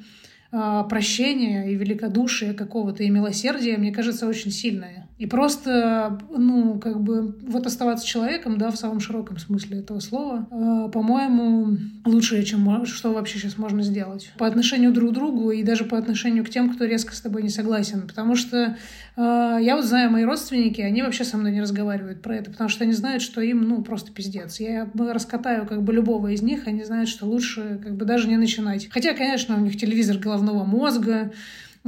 [0.50, 5.07] прощения и великодушия какого-то и милосердия, мне кажется, очень сильное.
[5.18, 10.46] И просто, ну, как бы, вот оставаться человеком, да, в самом широком смысле этого слова,
[10.48, 14.30] э, по-моему, лучшее, чем что вообще сейчас можно сделать.
[14.38, 17.42] По отношению друг к другу и даже по отношению к тем, кто резко с тобой
[17.42, 18.02] не согласен.
[18.06, 18.76] Потому что
[19.16, 22.70] э, я вот знаю, мои родственники, они вообще со мной не разговаривают про это, потому
[22.70, 24.60] что они знают, что им, ну, просто пиздец.
[24.60, 28.36] Я раскатаю как бы любого из них, они знают, что лучше как бы даже не
[28.36, 28.88] начинать.
[28.90, 31.32] Хотя, конечно, у них телевизор головного мозга,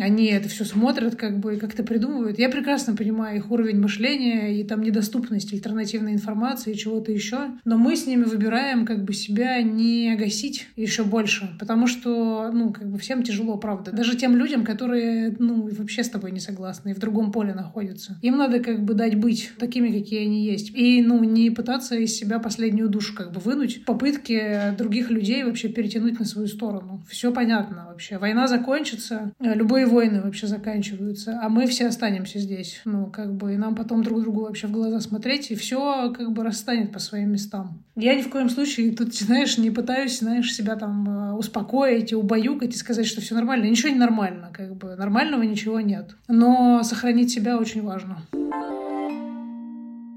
[0.00, 2.38] они это все смотрят, как бы, и как-то придумывают.
[2.38, 7.50] Я прекрасно понимаю их уровень мышления и там недоступность альтернативной информации и чего-то еще.
[7.64, 12.72] Но мы с ними выбираем как бы себя не гасить еще больше, потому что, ну,
[12.72, 13.92] как бы всем тяжело, правда.
[13.92, 18.18] Даже тем людям, которые, ну, вообще с тобой не согласны и в другом поле находятся.
[18.22, 20.70] Им надо как бы дать быть такими, какие они есть.
[20.74, 25.68] И, ну, не пытаться из себя последнюю душу как бы вынуть, попытки других людей вообще
[25.68, 27.02] перетянуть на свою сторону.
[27.08, 28.18] Все понятно вообще.
[28.18, 32.80] Война закончится, любые войны вообще заканчиваются, а мы все останемся здесь.
[32.84, 36.32] Ну, как бы, и нам потом друг другу вообще в глаза смотреть, и все как
[36.32, 37.82] бы расстанет по своим местам.
[37.96, 42.14] Я ни в коем случае тут, знаешь, не пытаюсь, знаешь, себя там э, успокоить и
[42.14, 43.66] убаюкать и сказать, что все нормально.
[43.66, 44.96] Ничего не нормально, как бы.
[44.96, 46.16] Нормального ничего нет.
[46.28, 48.22] Но сохранить себя очень важно.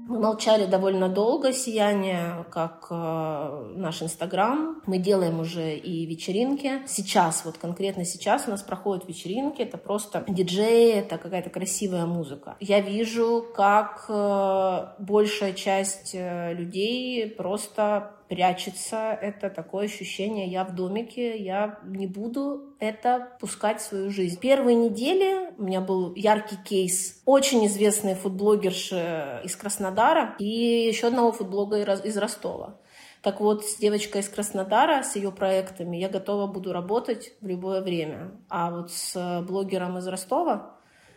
[0.06, 4.82] Мы молчали довольно долго, сияние, как э, наш Инстаграм.
[4.84, 6.82] Мы делаем уже и вечеринки.
[6.86, 9.62] Сейчас, вот конкретно сейчас у нас проходят вечеринки.
[9.62, 12.56] Это просто диджеи, это какая-то красивая музыка.
[12.60, 20.74] Я вижу, как э, большая часть э, людей просто прячется, это такое ощущение, я в
[20.74, 24.38] домике, я не буду это пускать в свою жизнь.
[24.40, 27.22] Первые недели у меня был яркий кейс.
[27.24, 32.80] Очень известные фудблогерши из Краснодара и еще одного фудблога из Ростова.
[33.22, 37.80] Так вот, с девочкой из Краснодара, с ее проектами, я готова буду работать в любое
[37.80, 38.32] время.
[38.50, 40.76] А вот с блогером из Ростова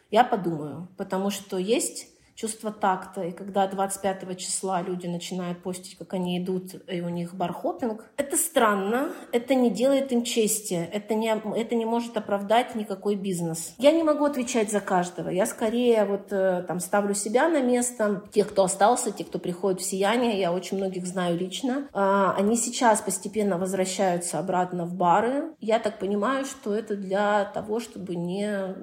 [0.09, 3.23] я подумаю, потому что есть чувство такта.
[3.23, 8.37] И когда 25 числа люди начинают постить, как они идут, и у них бархопинг, это
[8.37, 13.73] странно, это не делает им чести, это не, это не может оправдать никакой бизнес.
[13.79, 15.29] Я не могу отвечать за каждого.
[15.29, 18.23] Я скорее вот э, там ставлю себя на место.
[18.31, 21.87] Тех, кто остался, те, кто приходит в сияние, я очень многих знаю лично.
[21.91, 25.55] А, они сейчас постепенно возвращаются обратно в бары.
[25.59, 28.75] Я так понимаю, что это для того, чтобы не,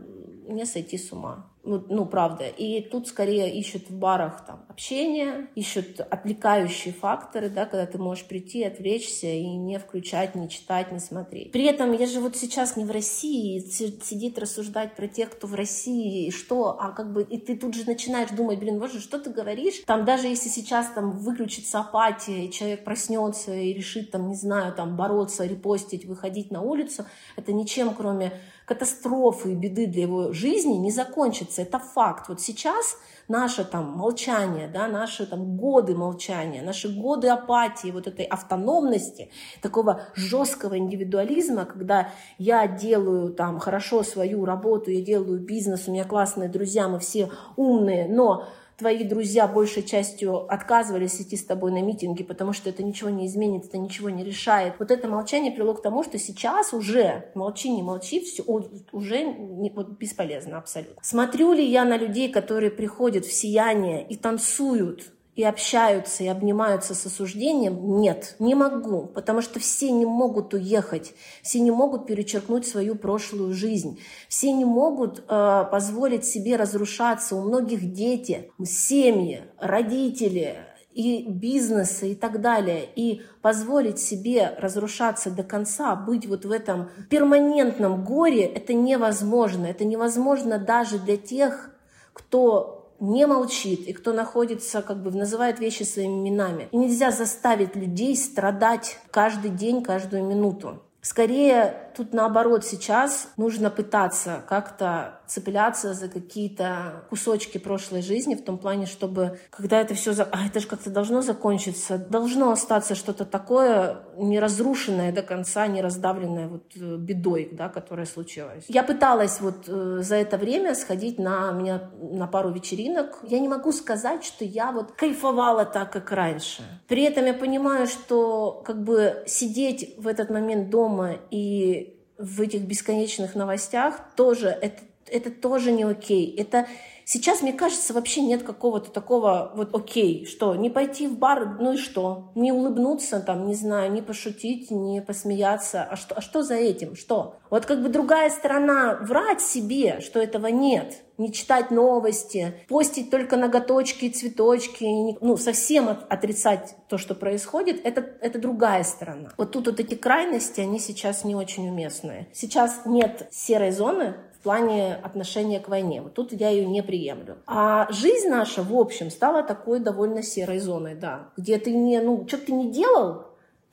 [0.48, 1.53] не сойти с ума.
[1.66, 2.46] Ну, ну, правда.
[2.46, 8.26] И тут скорее ищут в барах там общение, ищут отвлекающие факторы, да, когда ты можешь
[8.26, 11.52] прийти, отвлечься и не включать, не читать, не смотреть.
[11.52, 15.54] При этом я же вот сейчас не в России, сидит рассуждать про тех, кто в
[15.54, 19.18] России, и что, а как бы, и ты тут же начинаешь думать, блин, боже, что
[19.18, 19.82] ты говоришь?
[19.86, 24.74] Там даже если сейчас там выключится апатия, и человек проснется и решит там, не знаю,
[24.74, 28.32] там бороться, репостить, выходить на улицу, это ничем, кроме
[28.64, 31.62] катастрофы и беды для его жизни не закончится.
[31.62, 32.28] Это факт.
[32.28, 32.96] Вот сейчас
[33.28, 39.30] наше там молчание, да, наши там годы молчания, наши годы апатии, вот этой автономности,
[39.62, 46.04] такого жесткого индивидуализма, когда я делаю там хорошо свою работу, я делаю бизнес, у меня
[46.04, 48.46] классные друзья, мы все умные, но
[48.76, 53.26] твои друзья большей частью отказывались идти с тобой на митинги, потому что это ничего не
[53.26, 54.74] изменит, это ничего не решает.
[54.78, 59.70] Вот это молчание привело к тому, что сейчас уже молчи, не молчи, все уже не,
[59.70, 60.96] вот, бесполезно абсолютно.
[61.02, 66.94] Смотрю ли я на людей, которые приходят в сияние и танцуют и общаются, и обнимаются
[66.94, 72.66] с осуждением, нет, не могу, потому что все не могут уехать, все не могут перечеркнуть
[72.66, 80.58] свою прошлую жизнь, все не могут э, позволить себе разрушаться, у многих дети, семьи, родители,
[80.94, 86.88] и бизнесы и так далее, и позволить себе разрушаться до конца, быть вот в этом
[87.10, 89.66] перманентном горе, это невозможно.
[89.66, 91.70] Это невозможно даже для тех,
[92.12, 96.68] кто не молчит и кто находится, как бы называет вещи своими именами.
[96.72, 100.82] И нельзя заставить людей страдать каждый день, каждую минуту.
[101.00, 108.58] Скорее, тут наоборот сейчас нужно пытаться как-то цепляться за какие-то кусочки прошлой жизни, в том
[108.58, 114.02] плане, чтобы когда это все, а это же как-то должно закончиться, должно остаться что-то такое
[114.16, 118.64] не разрушенное до конца, не раздавленное вот э, бедой, да, которая случилась.
[118.68, 123.18] Я пыталась вот э, за это время сходить на меня на пару вечеринок.
[123.22, 126.62] Я не могу сказать, что я вот кайфовала так, как раньше.
[126.86, 131.83] При этом я понимаю, что как бы сидеть в этот момент дома и
[132.18, 136.34] в этих бесконечных новостях тоже это это тоже не окей.
[136.36, 136.66] Это
[137.04, 141.74] сейчас, мне кажется, вообще нет какого-то такого вот окей, что не пойти в бар, ну
[141.74, 142.32] и что?
[142.34, 145.84] Не улыбнуться там, не знаю, не пошутить, не посмеяться.
[145.84, 146.96] А что, а что за этим?
[146.96, 147.36] Что?
[147.50, 153.36] Вот как бы другая сторона врать себе, что этого нет не читать новости, постить только
[153.36, 154.84] ноготочки, цветочки,
[155.20, 159.30] ну, совсем от, отрицать то, что происходит, это, это другая сторона.
[159.36, 162.28] Вот тут вот эти крайности, они сейчас не очень уместные.
[162.32, 166.02] Сейчас нет серой зоны, плане отношения к войне.
[166.02, 167.38] Вот тут я ее не приемлю.
[167.46, 172.24] А жизнь наша, в общем, стала такой довольно серой зоной, да, где ты не, ну,
[172.28, 173.24] что ты не делал,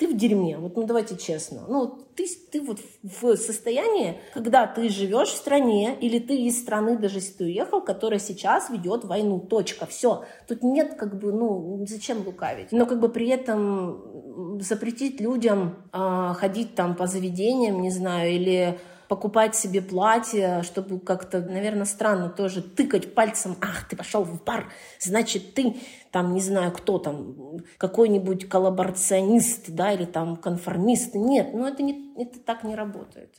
[0.01, 0.57] ты в дерьме.
[0.57, 1.61] Вот, ну, давайте честно.
[1.67, 6.97] Ну, ты, ты вот в состоянии, когда ты живешь в стране, или ты из страны,
[6.97, 9.39] даже если ты уехал, которая сейчас ведет войну.
[9.39, 9.85] Точка.
[9.85, 10.23] Все.
[10.47, 12.71] Тут нет, как бы, ну, зачем лукавить.
[12.71, 18.79] Но, как бы, при этом запретить людям э, ходить там по заведениям, не знаю, или
[19.11, 24.71] покупать себе платье, чтобы как-то, наверное, странно тоже тыкать пальцем, ах, ты пошел в бар,
[25.01, 25.75] значит, ты
[26.11, 31.13] там, не знаю, кто там, какой-нибудь коллаборационист, да, или там конформист.
[31.15, 33.35] Нет, ну это, не, это так не работает.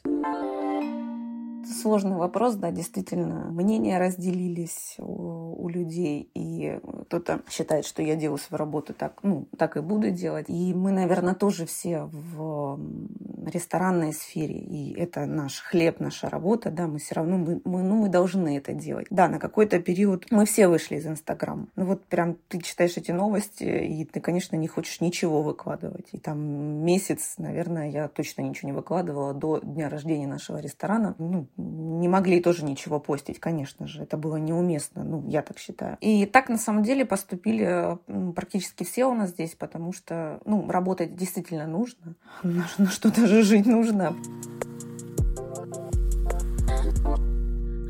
[1.64, 3.50] Сложный вопрос, да, действительно.
[3.50, 9.46] Мнения разделились у, у людей, и кто-то считает, что я делаю свою работу так, ну,
[9.56, 10.46] так и буду делать.
[10.48, 12.78] И мы, наверное, тоже все в
[13.46, 17.96] ресторанной сфере, и это наш хлеб, наша работа, да, мы все равно, мы, мы, ну,
[17.96, 19.06] мы должны это делать.
[19.10, 21.68] Да, на какой-то период мы все вышли из Инстаграма.
[21.76, 26.08] Ну вот прям ты читаешь эти новости, и ты, конечно, не хочешь ничего выкладывать.
[26.12, 26.38] И там
[26.84, 31.14] месяц, наверное, я точно ничего не выкладывала до дня рождения нашего ресторана.
[31.18, 34.02] Ну, не могли тоже ничего постить, конечно же.
[34.02, 35.96] Это было неуместно, ну, я так считаю.
[36.00, 37.98] И так, на самом деле, поступили
[38.34, 42.14] практически все у нас здесь, потому что, ну, работать действительно нужно.
[42.42, 44.16] На что-то же жить нужно.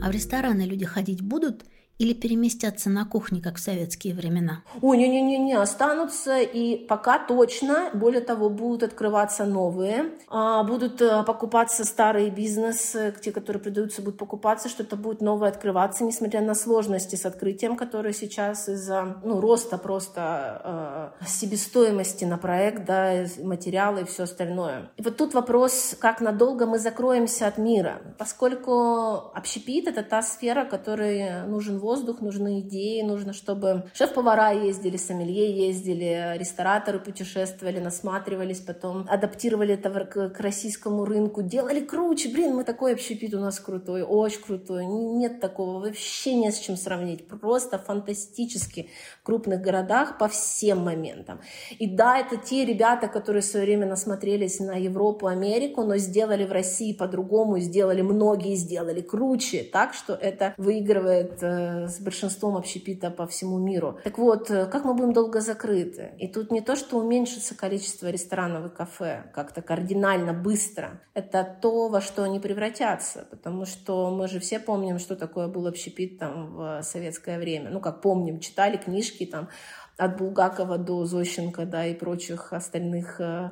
[0.05, 1.65] А в рестораны люди ходить будут
[2.03, 4.63] или переместятся на кухне, как в советские времена?
[4.81, 7.91] Ой, не-не-не, останутся и пока точно.
[7.95, 14.19] Более того, будут открываться новые, а, будут э, покупаться старые бизнесы, те, которые продаются, будут
[14.19, 19.79] покупаться, что-то будет новое открываться, несмотря на сложности с открытием, которые сейчас из-за ну, роста
[19.79, 24.91] просто э, себестоимости на проект, да, материалы и все остальное.
[24.97, 30.65] И вот тут вопрос, как надолго мы закроемся от мира, поскольку общепит— это та сфера,
[30.65, 38.61] которой нужен воздух, воздух, нужны идеи, нужно, чтобы шеф-повара ездили, сомелье ездили, рестораторы путешествовали, насматривались,
[38.61, 42.31] потом адаптировали это к российскому рынку, делали круче.
[42.31, 44.87] Блин, мы такой общепит у нас крутой, очень крутой.
[44.87, 47.29] Нет такого, вообще не с чем сравнить.
[47.29, 48.89] Просто фантастически
[49.21, 51.41] в крупных городах по всем моментам.
[51.79, 56.47] И да, это те ребята, которые в свое время насмотрелись на Европу, Америку, но сделали
[56.47, 59.63] в России по-другому, сделали многие, сделали круче.
[59.63, 63.99] Так что это выигрывает э, с большинством общепита по всему миру.
[64.05, 66.13] Так вот, э, как мы будем долго закрыты?
[66.19, 71.01] И тут не то, что уменьшится количество ресторанов и кафе как-то кардинально быстро.
[71.15, 73.27] Это то, во что они превратятся.
[73.31, 77.71] Потому что мы же все помним, что такое был общепит там в советское время.
[77.71, 79.49] Ну, как помним, читали книжки там
[79.97, 83.51] от Булгакова до Зощенко, да, и прочих остальных э,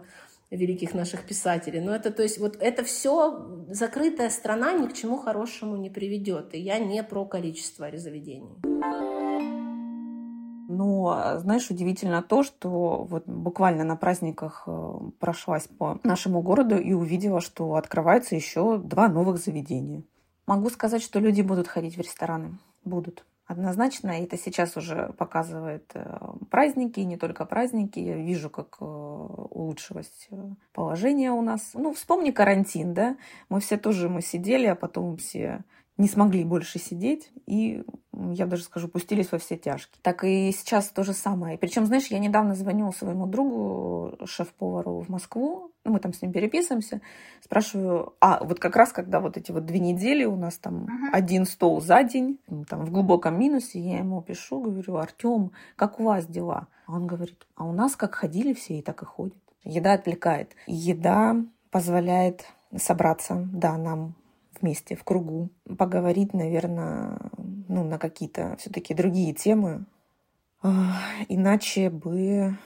[0.50, 1.80] великих наших писателей.
[1.80, 6.54] Но это, то есть, вот это все закрытая страна ни к чему хорошему не приведет.
[6.54, 8.56] И я не про количество заведений.
[10.72, 16.92] Но, знаешь, удивительно то, что вот буквально на праздниках э, прошлась по нашему городу и
[16.92, 20.04] увидела, что открывается еще два новых заведения.
[20.46, 22.58] Могу сказать, что люди будут ходить в рестораны.
[22.84, 23.24] Будут.
[23.50, 26.18] Однозначно, это сейчас уже показывает э,
[26.50, 27.98] праздники, не только праздники.
[27.98, 30.28] Я вижу, как э, улучшилось
[30.72, 31.72] положение у нас.
[31.74, 33.16] Ну, вспомни карантин, да?
[33.48, 35.64] Мы все тоже мы сидели, а потом все
[35.96, 37.82] не смогли больше сидеть и,
[38.12, 39.98] я даже скажу, пустились во все тяжкие.
[40.02, 41.58] Так и сейчас то же самое.
[41.58, 46.32] Причем, знаешь, я недавно звоню своему другу, шеф-повару в Москву, ну, мы там с ним
[46.32, 47.00] переписываемся,
[47.42, 51.10] спрашиваю, а вот как раз когда вот эти вот две недели у нас там uh-huh.
[51.12, 55.98] один стол за день, ну, там в глубоком минусе, я ему пишу, говорю, Артем, как
[55.98, 56.68] у вас дела?
[56.86, 59.38] А он говорит, а у нас как ходили все и так и ходят.
[59.64, 60.54] Еда отвлекает.
[60.66, 61.36] Еда
[61.70, 62.44] позволяет
[62.76, 64.14] собраться, да, нам
[64.60, 67.18] вместе, в кругу, поговорить, наверное,
[67.68, 69.86] ну, на какие-то все-таки другие темы.
[71.28, 72.56] Иначе бы,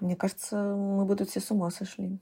[0.00, 2.18] мне кажется, мы бы тут все с ума сошли.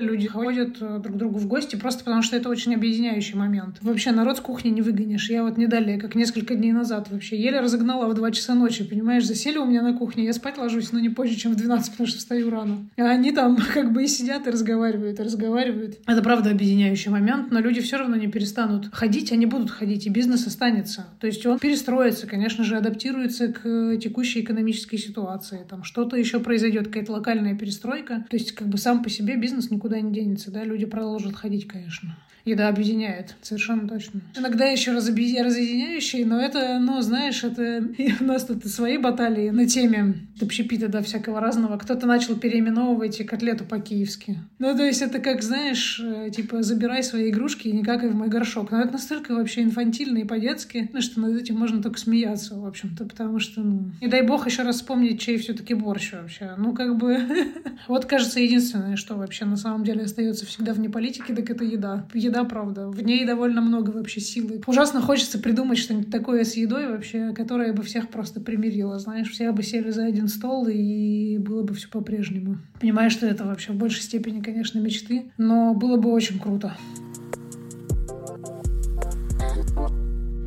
[0.00, 3.76] Люди ходят э, друг к другу в гости просто потому, что это очень объединяющий момент.
[3.82, 5.28] Вообще народ с кухни не выгонишь.
[5.28, 8.82] Я вот не далее, как несколько дней назад вообще еле разогнала в 2 часа ночи,
[8.82, 11.92] понимаешь, засели у меня на кухне, я спать ложусь, но не позже, чем в 12,
[11.92, 12.88] потому что встаю рано.
[12.96, 15.98] А они там как бы и сидят, и разговаривают, и разговаривают.
[16.06, 20.10] Это правда объединяющий момент, но люди все равно не перестанут ходить, они будут ходить, и
[20.10, 21.08] бизнес останется.
[21.20, 25.66] То есть он перестроится, конечно же, адаптируется к текущей экономической ситуации.
[25.68, 28.24] Там что-то еще произойдет, какая-то локальная перестройка.
[28.30, 31.34] То есть как бы сам по себе бизнес никуда никуда не денется, да, люди продолжат
[31.34, 32.16] ходить, конечно.
[32.44, 34.20] Еда объединяет, совершенно точно.
[34.36, 37.84] Иногда еще разъединяющие, но это, ну, знаешь, это
[38.20, 41.76] у нас тут свои баталии на теме общепита, да, всякого разного.
[41.76, 44.38] Кто-то начал переименовывать котлету по-киевски.
[44.58, 48.14] Ну, то есть это как, знаешь, э, типа, забирай свои игрушки и никак и в
[48.14, 48.70] мой горшок.
[48.70, 52.66] Но это настолько вообще инфантильно и по-детски, ну, что над этим можно только смеяться, в
[52.66, 56.54] общем-то, потому что, ну, не дай бог еще раз вспомнить, чей все-таки борщ вообще.
[56.56, 57.18] Ну, как бы,
[57.88, 62.06] вот, кажется, единственное, что вообще на самом деле остается всегда вне политики, так это еда
[62.30, 62.88] еда, правда.
[62.88, 64.60] В ней довольно много вообще силы.
[64.66, 68.98] Ужасно хочется придумать что-нибудь такое с едой вообще, которое бы всех просто примирило.
[68.98, 72.58] Знаешь, все бы сели за один стол, и было бы все по-прежнему.
[72.80, 76.76] Понимаю, что это вообще в большей степени, конечно, мечты, но было бы очень круто.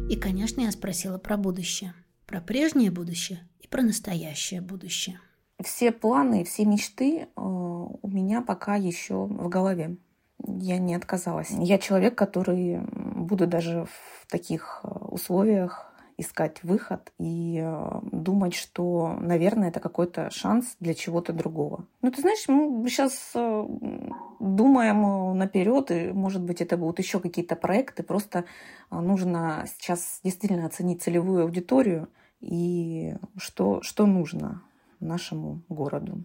[0.10, 1.94] И, конечно, я спросила про будущее.
[2.26, 5.20] Про прежнее будущее и про настоящее будущее.
[5.62, 9.98] Все планы, все мечты э, у меня пока еще в голове
[10.46, 11.50] я не отказалась.
[11.52, 19.18] Я человек, который буду даже в таких э, условиях искать выход и э, думать, что,
[19.20, 21.86] наверное, это какой-то шанс для чего-то другого.
[22.02, 23.68] Ну, ты знаешь, мы сейчас э,
[24.40, 28.04] думаем наперед, и, может быть, это будут еще какие-то проекты.
[28.04, 28.46] Просто
[28.92, 32.10] нужно сейчас действительно оценить целевую аудиторию
[32.42, 34.62] и что, что нужно
[35.00, 36.24] нашему городу.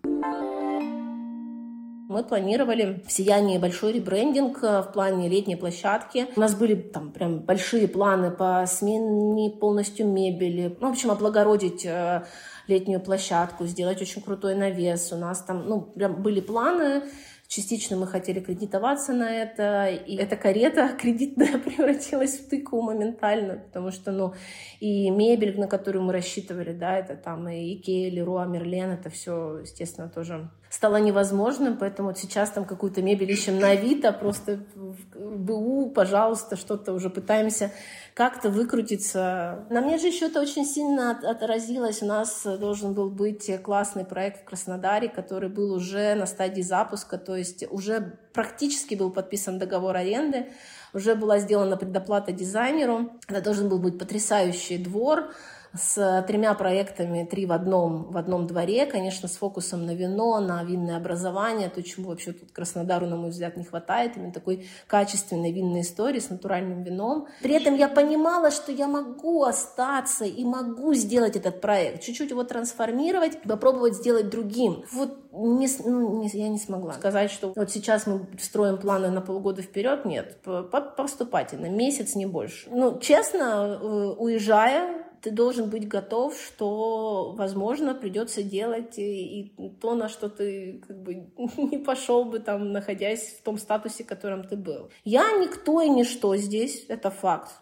[2.08, 6.26] Мы планировали в «Сиянии» большой ребрендинг э, в плане летней площадки.
[6.36, 10.74] У нас были там прям большие планы по смене полностью мебели.
[10.80, 12.24] Ну, в общем, облагородить э,
[12.66, 15.12] летнюю площадку, сделать очень крутой навес.
[15.12, 17.02] У нас там, ну, прям были планы,
[17.48, 23.90] Частично мы хотели кредитоваться на это, и эта карета кредитная превратилась в тыкву моментально, потому
[23.90, 24.34] что, ну,
[24.80, 29.60] и мебель, на которую мы рассчитывали, да, это там и Икея, Леруа, Мерлен, это все,
[29.60, 35.90] естественно, тоже стало невозможным, поэтому сейчас там какую-то мебель ищем на Авито, просто в БУ,
[35.90, 37.72] пожалуйста, что-то уже пытаемся
[38.14, 39.64] как-то выкрутиться.
[39.70, 42.02] На мне же еще это очень сильно отразилось.
[42.02, 47.16] У нас должен был быть классный проект в Краснодаре, который был уже на стадии запуска,
[47.16, 50.48] то есть уже практически был подписан договор аренды,
[50.92, 53.12] уже была сделана предоплата дизайнеру.
[53.28, 55.30] Это должен был быть потрясающий двор,
[55.74, 60.62] с тремя проектами, три в одном, в одном дворе, конечно, с фокусом на вино, на
[60.64, 65.52] винное образование, то, чему вообще тут Краснодару, на мой взгляд, не хватает, именно такой качественной
[65.52, 67.28] винной истории с натуральным вином.
[67.42, 72.44] При этом я понимала, что я могу остаться и могу сделать этот проект, чуть-чуть его
[72.44, 74.84] трансформировать, попробовать сделать другим.
[74.92, 79.20] Вот не, ну, не, я не смогла сказать, что вот сейчас мы строим планы на
[79.20, 80.04] полгода вперед.
[80.04, 80.38] Нет,
[80.96, 82.68] поступательно, месяц, не больше.
[82.70, 89.94] Ну, честно, э, уезжая, ты должен быть готов, что, возможно, придется делать и, и то,
[89.94, 91.14] на что ты как бы
[91.56, 94.90] не пошел бы там, находясь в том статусе, в котором ты был.
[95.04, 97.52] Я никто и ничто здесь, это факт.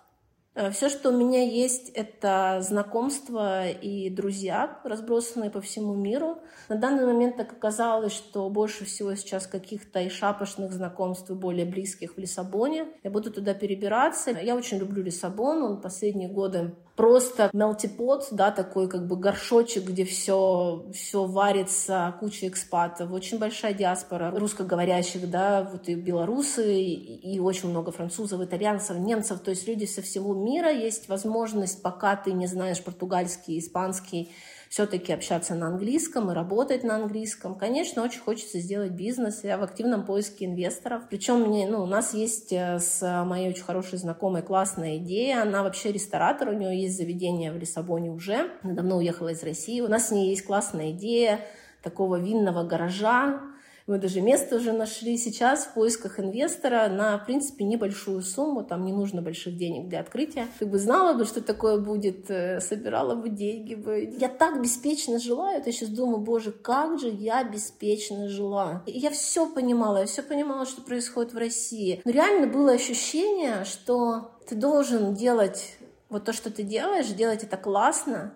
[0.57, 6.39] Э, Все, что у меня есть, это знакомства и друзья, разбросанные по всему миру.
[6.71, 11.67] На данный момент так оказалось, что больше всего сейчас каких-то и шапошных знакомств, и более
[11.67, 12.87] близких в Лиссабоне.
[13.05, 14.31] Я буду туда перебираться.
[14.31, 15.63] Я очень люблю Лиссабон.
[15.63, 22.49] Он последние годы просто мелтипот, да, такой как бы горшочек, где все, все варится, куча
[22.49, 28.97] экспатов, очень большая диаспора русскоговорящих, да, вот и белорусы, и, и очень много французов, итальянцев,
[28.99, 34.33] немцев, то есть люди со всего мира, есть возможность, пока ты не знаешь португальский, испанский,
[34.69, 37.55] все-таки общаться на английском и работать на английском.
[37.55, 39.45] Конечно, очень хочется сделать бизнес.
[39.45, 41.03] Я в активном поиске инвесторов.
[41.09, 45.43] Причем мне, ну, у нас есть э, с моей очень хорошей знакомой классная идея.
[45.43, 48.51] Она вообще ресторатор, у нее есть заведение в Лиссабоне уже.
[48.63, 49.81] Она давно уехала из России.
[49.81, 51.41] У нас с ней есть классная идея
[51.83, 53.41] такого винного гаража,
[53.87, 58.65] мы даже место уже нашли сейчас в поисках инвестора на, в принципе, небольшую сумму.
[58.65, 60.49] Там не нужно больших денег для открытия.
[60.59, 64.13] Ты бы знала бы, что такое будет, э, собирала бы деньги бы.
[64.19, 65.53] Я так беспечно жила.
[65.53, 68.83] Я сейчас думаю, боже, как же я беспечно жила.
[68.87, 69.99] И я все понимала.
[69.99, 72.03] Я все понимала, что происходит в России.
[72.05, 75.77] Но реально было ощущение, что ты должен делать
[76.09, 78.35] вот то, что ты делаешь, делать это классно,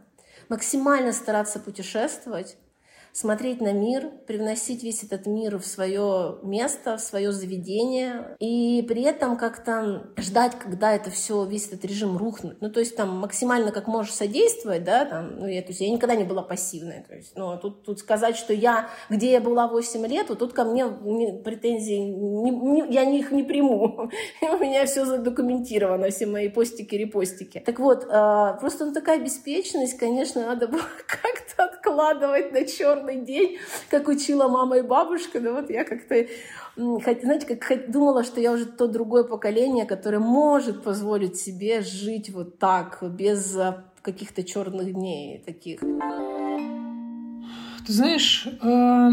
[0.48, 2.56] максимально стараться путешествовать,
[3.20, 9.02] смотреть на мир, привносить весь этот мир в свое место, в свое заведение, и при
[9.02, 12.56] этом как-то ждать, когда это все, весь этот режим рухнет.
[12.60, 15.90] Ну, то есть там максимально как можешь содействовать, да, там, ну, я, то есть я
[15.90, 19.68] никогда не была пассивной, то есть, ну, тут, тут сказать, что я, где я была
[19.68, 24.10] 8 лет, вот тут ко мне претензии, не, не, я их не приму,
[24.42, 27.62] у меня все задокументировано, все мои постики, репостики.
[27.64, 31.49] Так вот, э, просто ну, такая беспечность, конечно, надо было как-то
[31.90, 33.58] откладывать на черный день,
[33.90, 35.40] как учила мама и бабушка.
[35.40, 36.26] Да вот я как-то,
[36.76, 42.58] знаете, как думала, что я уже то другое поколение, которое может позволить себе жить вот
[42.58, 45.80] так, без а, каких-то черных дней таких.
[47.86, 49.10] Ты знаешь, э,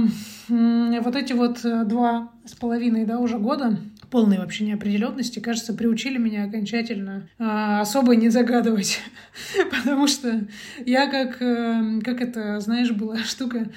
[0.49, 3.77] вот эти вот э, два с половиной, да, уже года
[4.09, 8.99] полной вообще неопределенности, кажется, приучили меня окончательно э, особо не загадывать.
[9.71, 10.47] Потому что
[10.85, 13.69] я как, э, как это, знаешь, была штука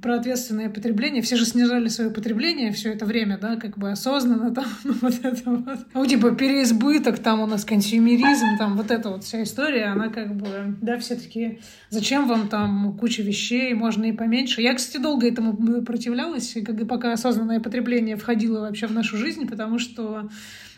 [0.00, 1.22] про ответственное потребление.
[1.22, 5.14] Все же снижали свое потребление все это время, да, как бы осознанно там, ну, вот
[5.22, 5.78] это вот.
[5.92, 10.34] Ну, типа переизбыток, там у нас консюмеризм, там вот эта вот вся история, она как
[10.36, 11.60] бы, да, все таки
[11.90, 14.62] зачем вам там куча вещей, можно и поменьше.
[14.62, 19.73] Я, кстати, долго этому противлялась, когда пока осознанное потребление входило вообще в нашу жизнь, потому
[19.78, 20.28] что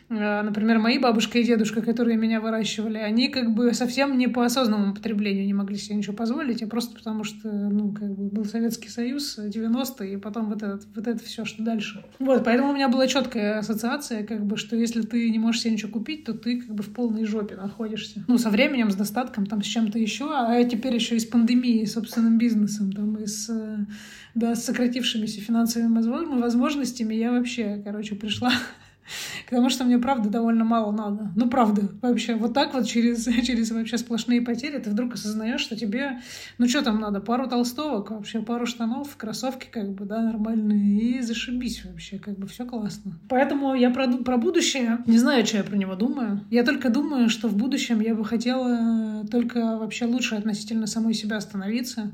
[0.08, 4.44] Э, например, мои бабушка и дедушка, которые меня выращивали, они как бы совсем не по
[4.44, 8.44] осознанному потреблению не могли себе ничего позволить, а просто потому что, ну, как бы был
[8.44, 12.04] Советский Союз, 90-е, и потом вот, этот, вот это все, что дальше.
[12.20, 15.72] Вот, поэтому у меня была четкая ассоциация, как бы, что если ты не можешь себе
[15.72, 18.24] ничего купить, то ты как бы в полной жопе находишься.
[18.28, 21.86] Ну, со временем, с достатком, там, с чем-то еще, а теперь еще и с пандемией,
[21.86, 23.50] собственным бизнесом, там, и с,
[24.36, 28.52] да, с сократившимися финансовыми возможностями, я вообще, короче, пришла
[29.48, 31.32] Потому что мне, правда, довольно мало надо.
[31.36, 32.34] Ну, правда, вообще.
[32.34, 36.20] Вот так вот через, через вообще сплошные потери ты вдруг осознаешь, что тебе,
[36.58, 41.20] ну, что там надо, пару толстовок, вообще пару штанов, кроссовки, как бы, да, нормальные, и
[41.20, 43.18] зашибись вообще, как бы, все классно.
[43.28, 46.44] Поэтому я про, про будущее не знаю, что я про него думаю.
[46.50, 51.40] Я только думаю, что в будущем я бы хотела только вообще лучше относительно самой себя
[51.40, 52.12] становиться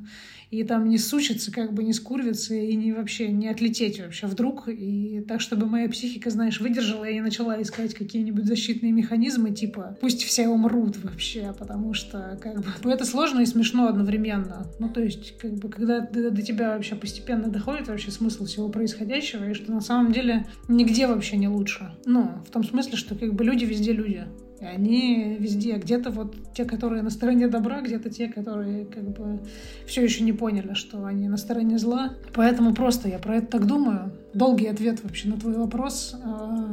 [0.53, 4.69] и там не сучиться, как бы не скурвиться и не вообще не отлететь вообще вдруг.
[4.69, 10.23] И так, чтобы моя психика, знаешь, выдержала и начала искать какие-нибудь защитные механизмы, типа пусть
[10.23, 14.71] все умрут вообще, потому что как бы ну, это сложно и смешно одновременно.
[14.79, 18.69] Ну, то есть, как бы, когда до, до тебя вообще постепенно доходит вообще смысл всего
[18.69, 21.93] происходящего, и что на самом деле нигде вообще не лучше.
[22.05, 24.27] Ну, в том смысле, что как бы люди везде люди.
[24.63, 25.77] И они везде.
[25.77, 29.41] Где-то вот те, которые на стороне добра, где-то те, которые как бы
[29.87, 32.15] все еще не поняли, что они на стороне зла.
[32.33, 34.13] Поэтому просто я про это так думаю.
[34.35, 36.15] Долгий ответ вообще на твой вопрос.
[36.23, 36.65] А,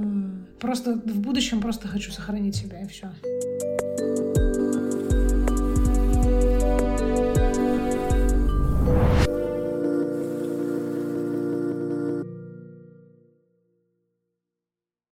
[0.60, 3.10] просто в будущем просто хочу сохранить себя и все.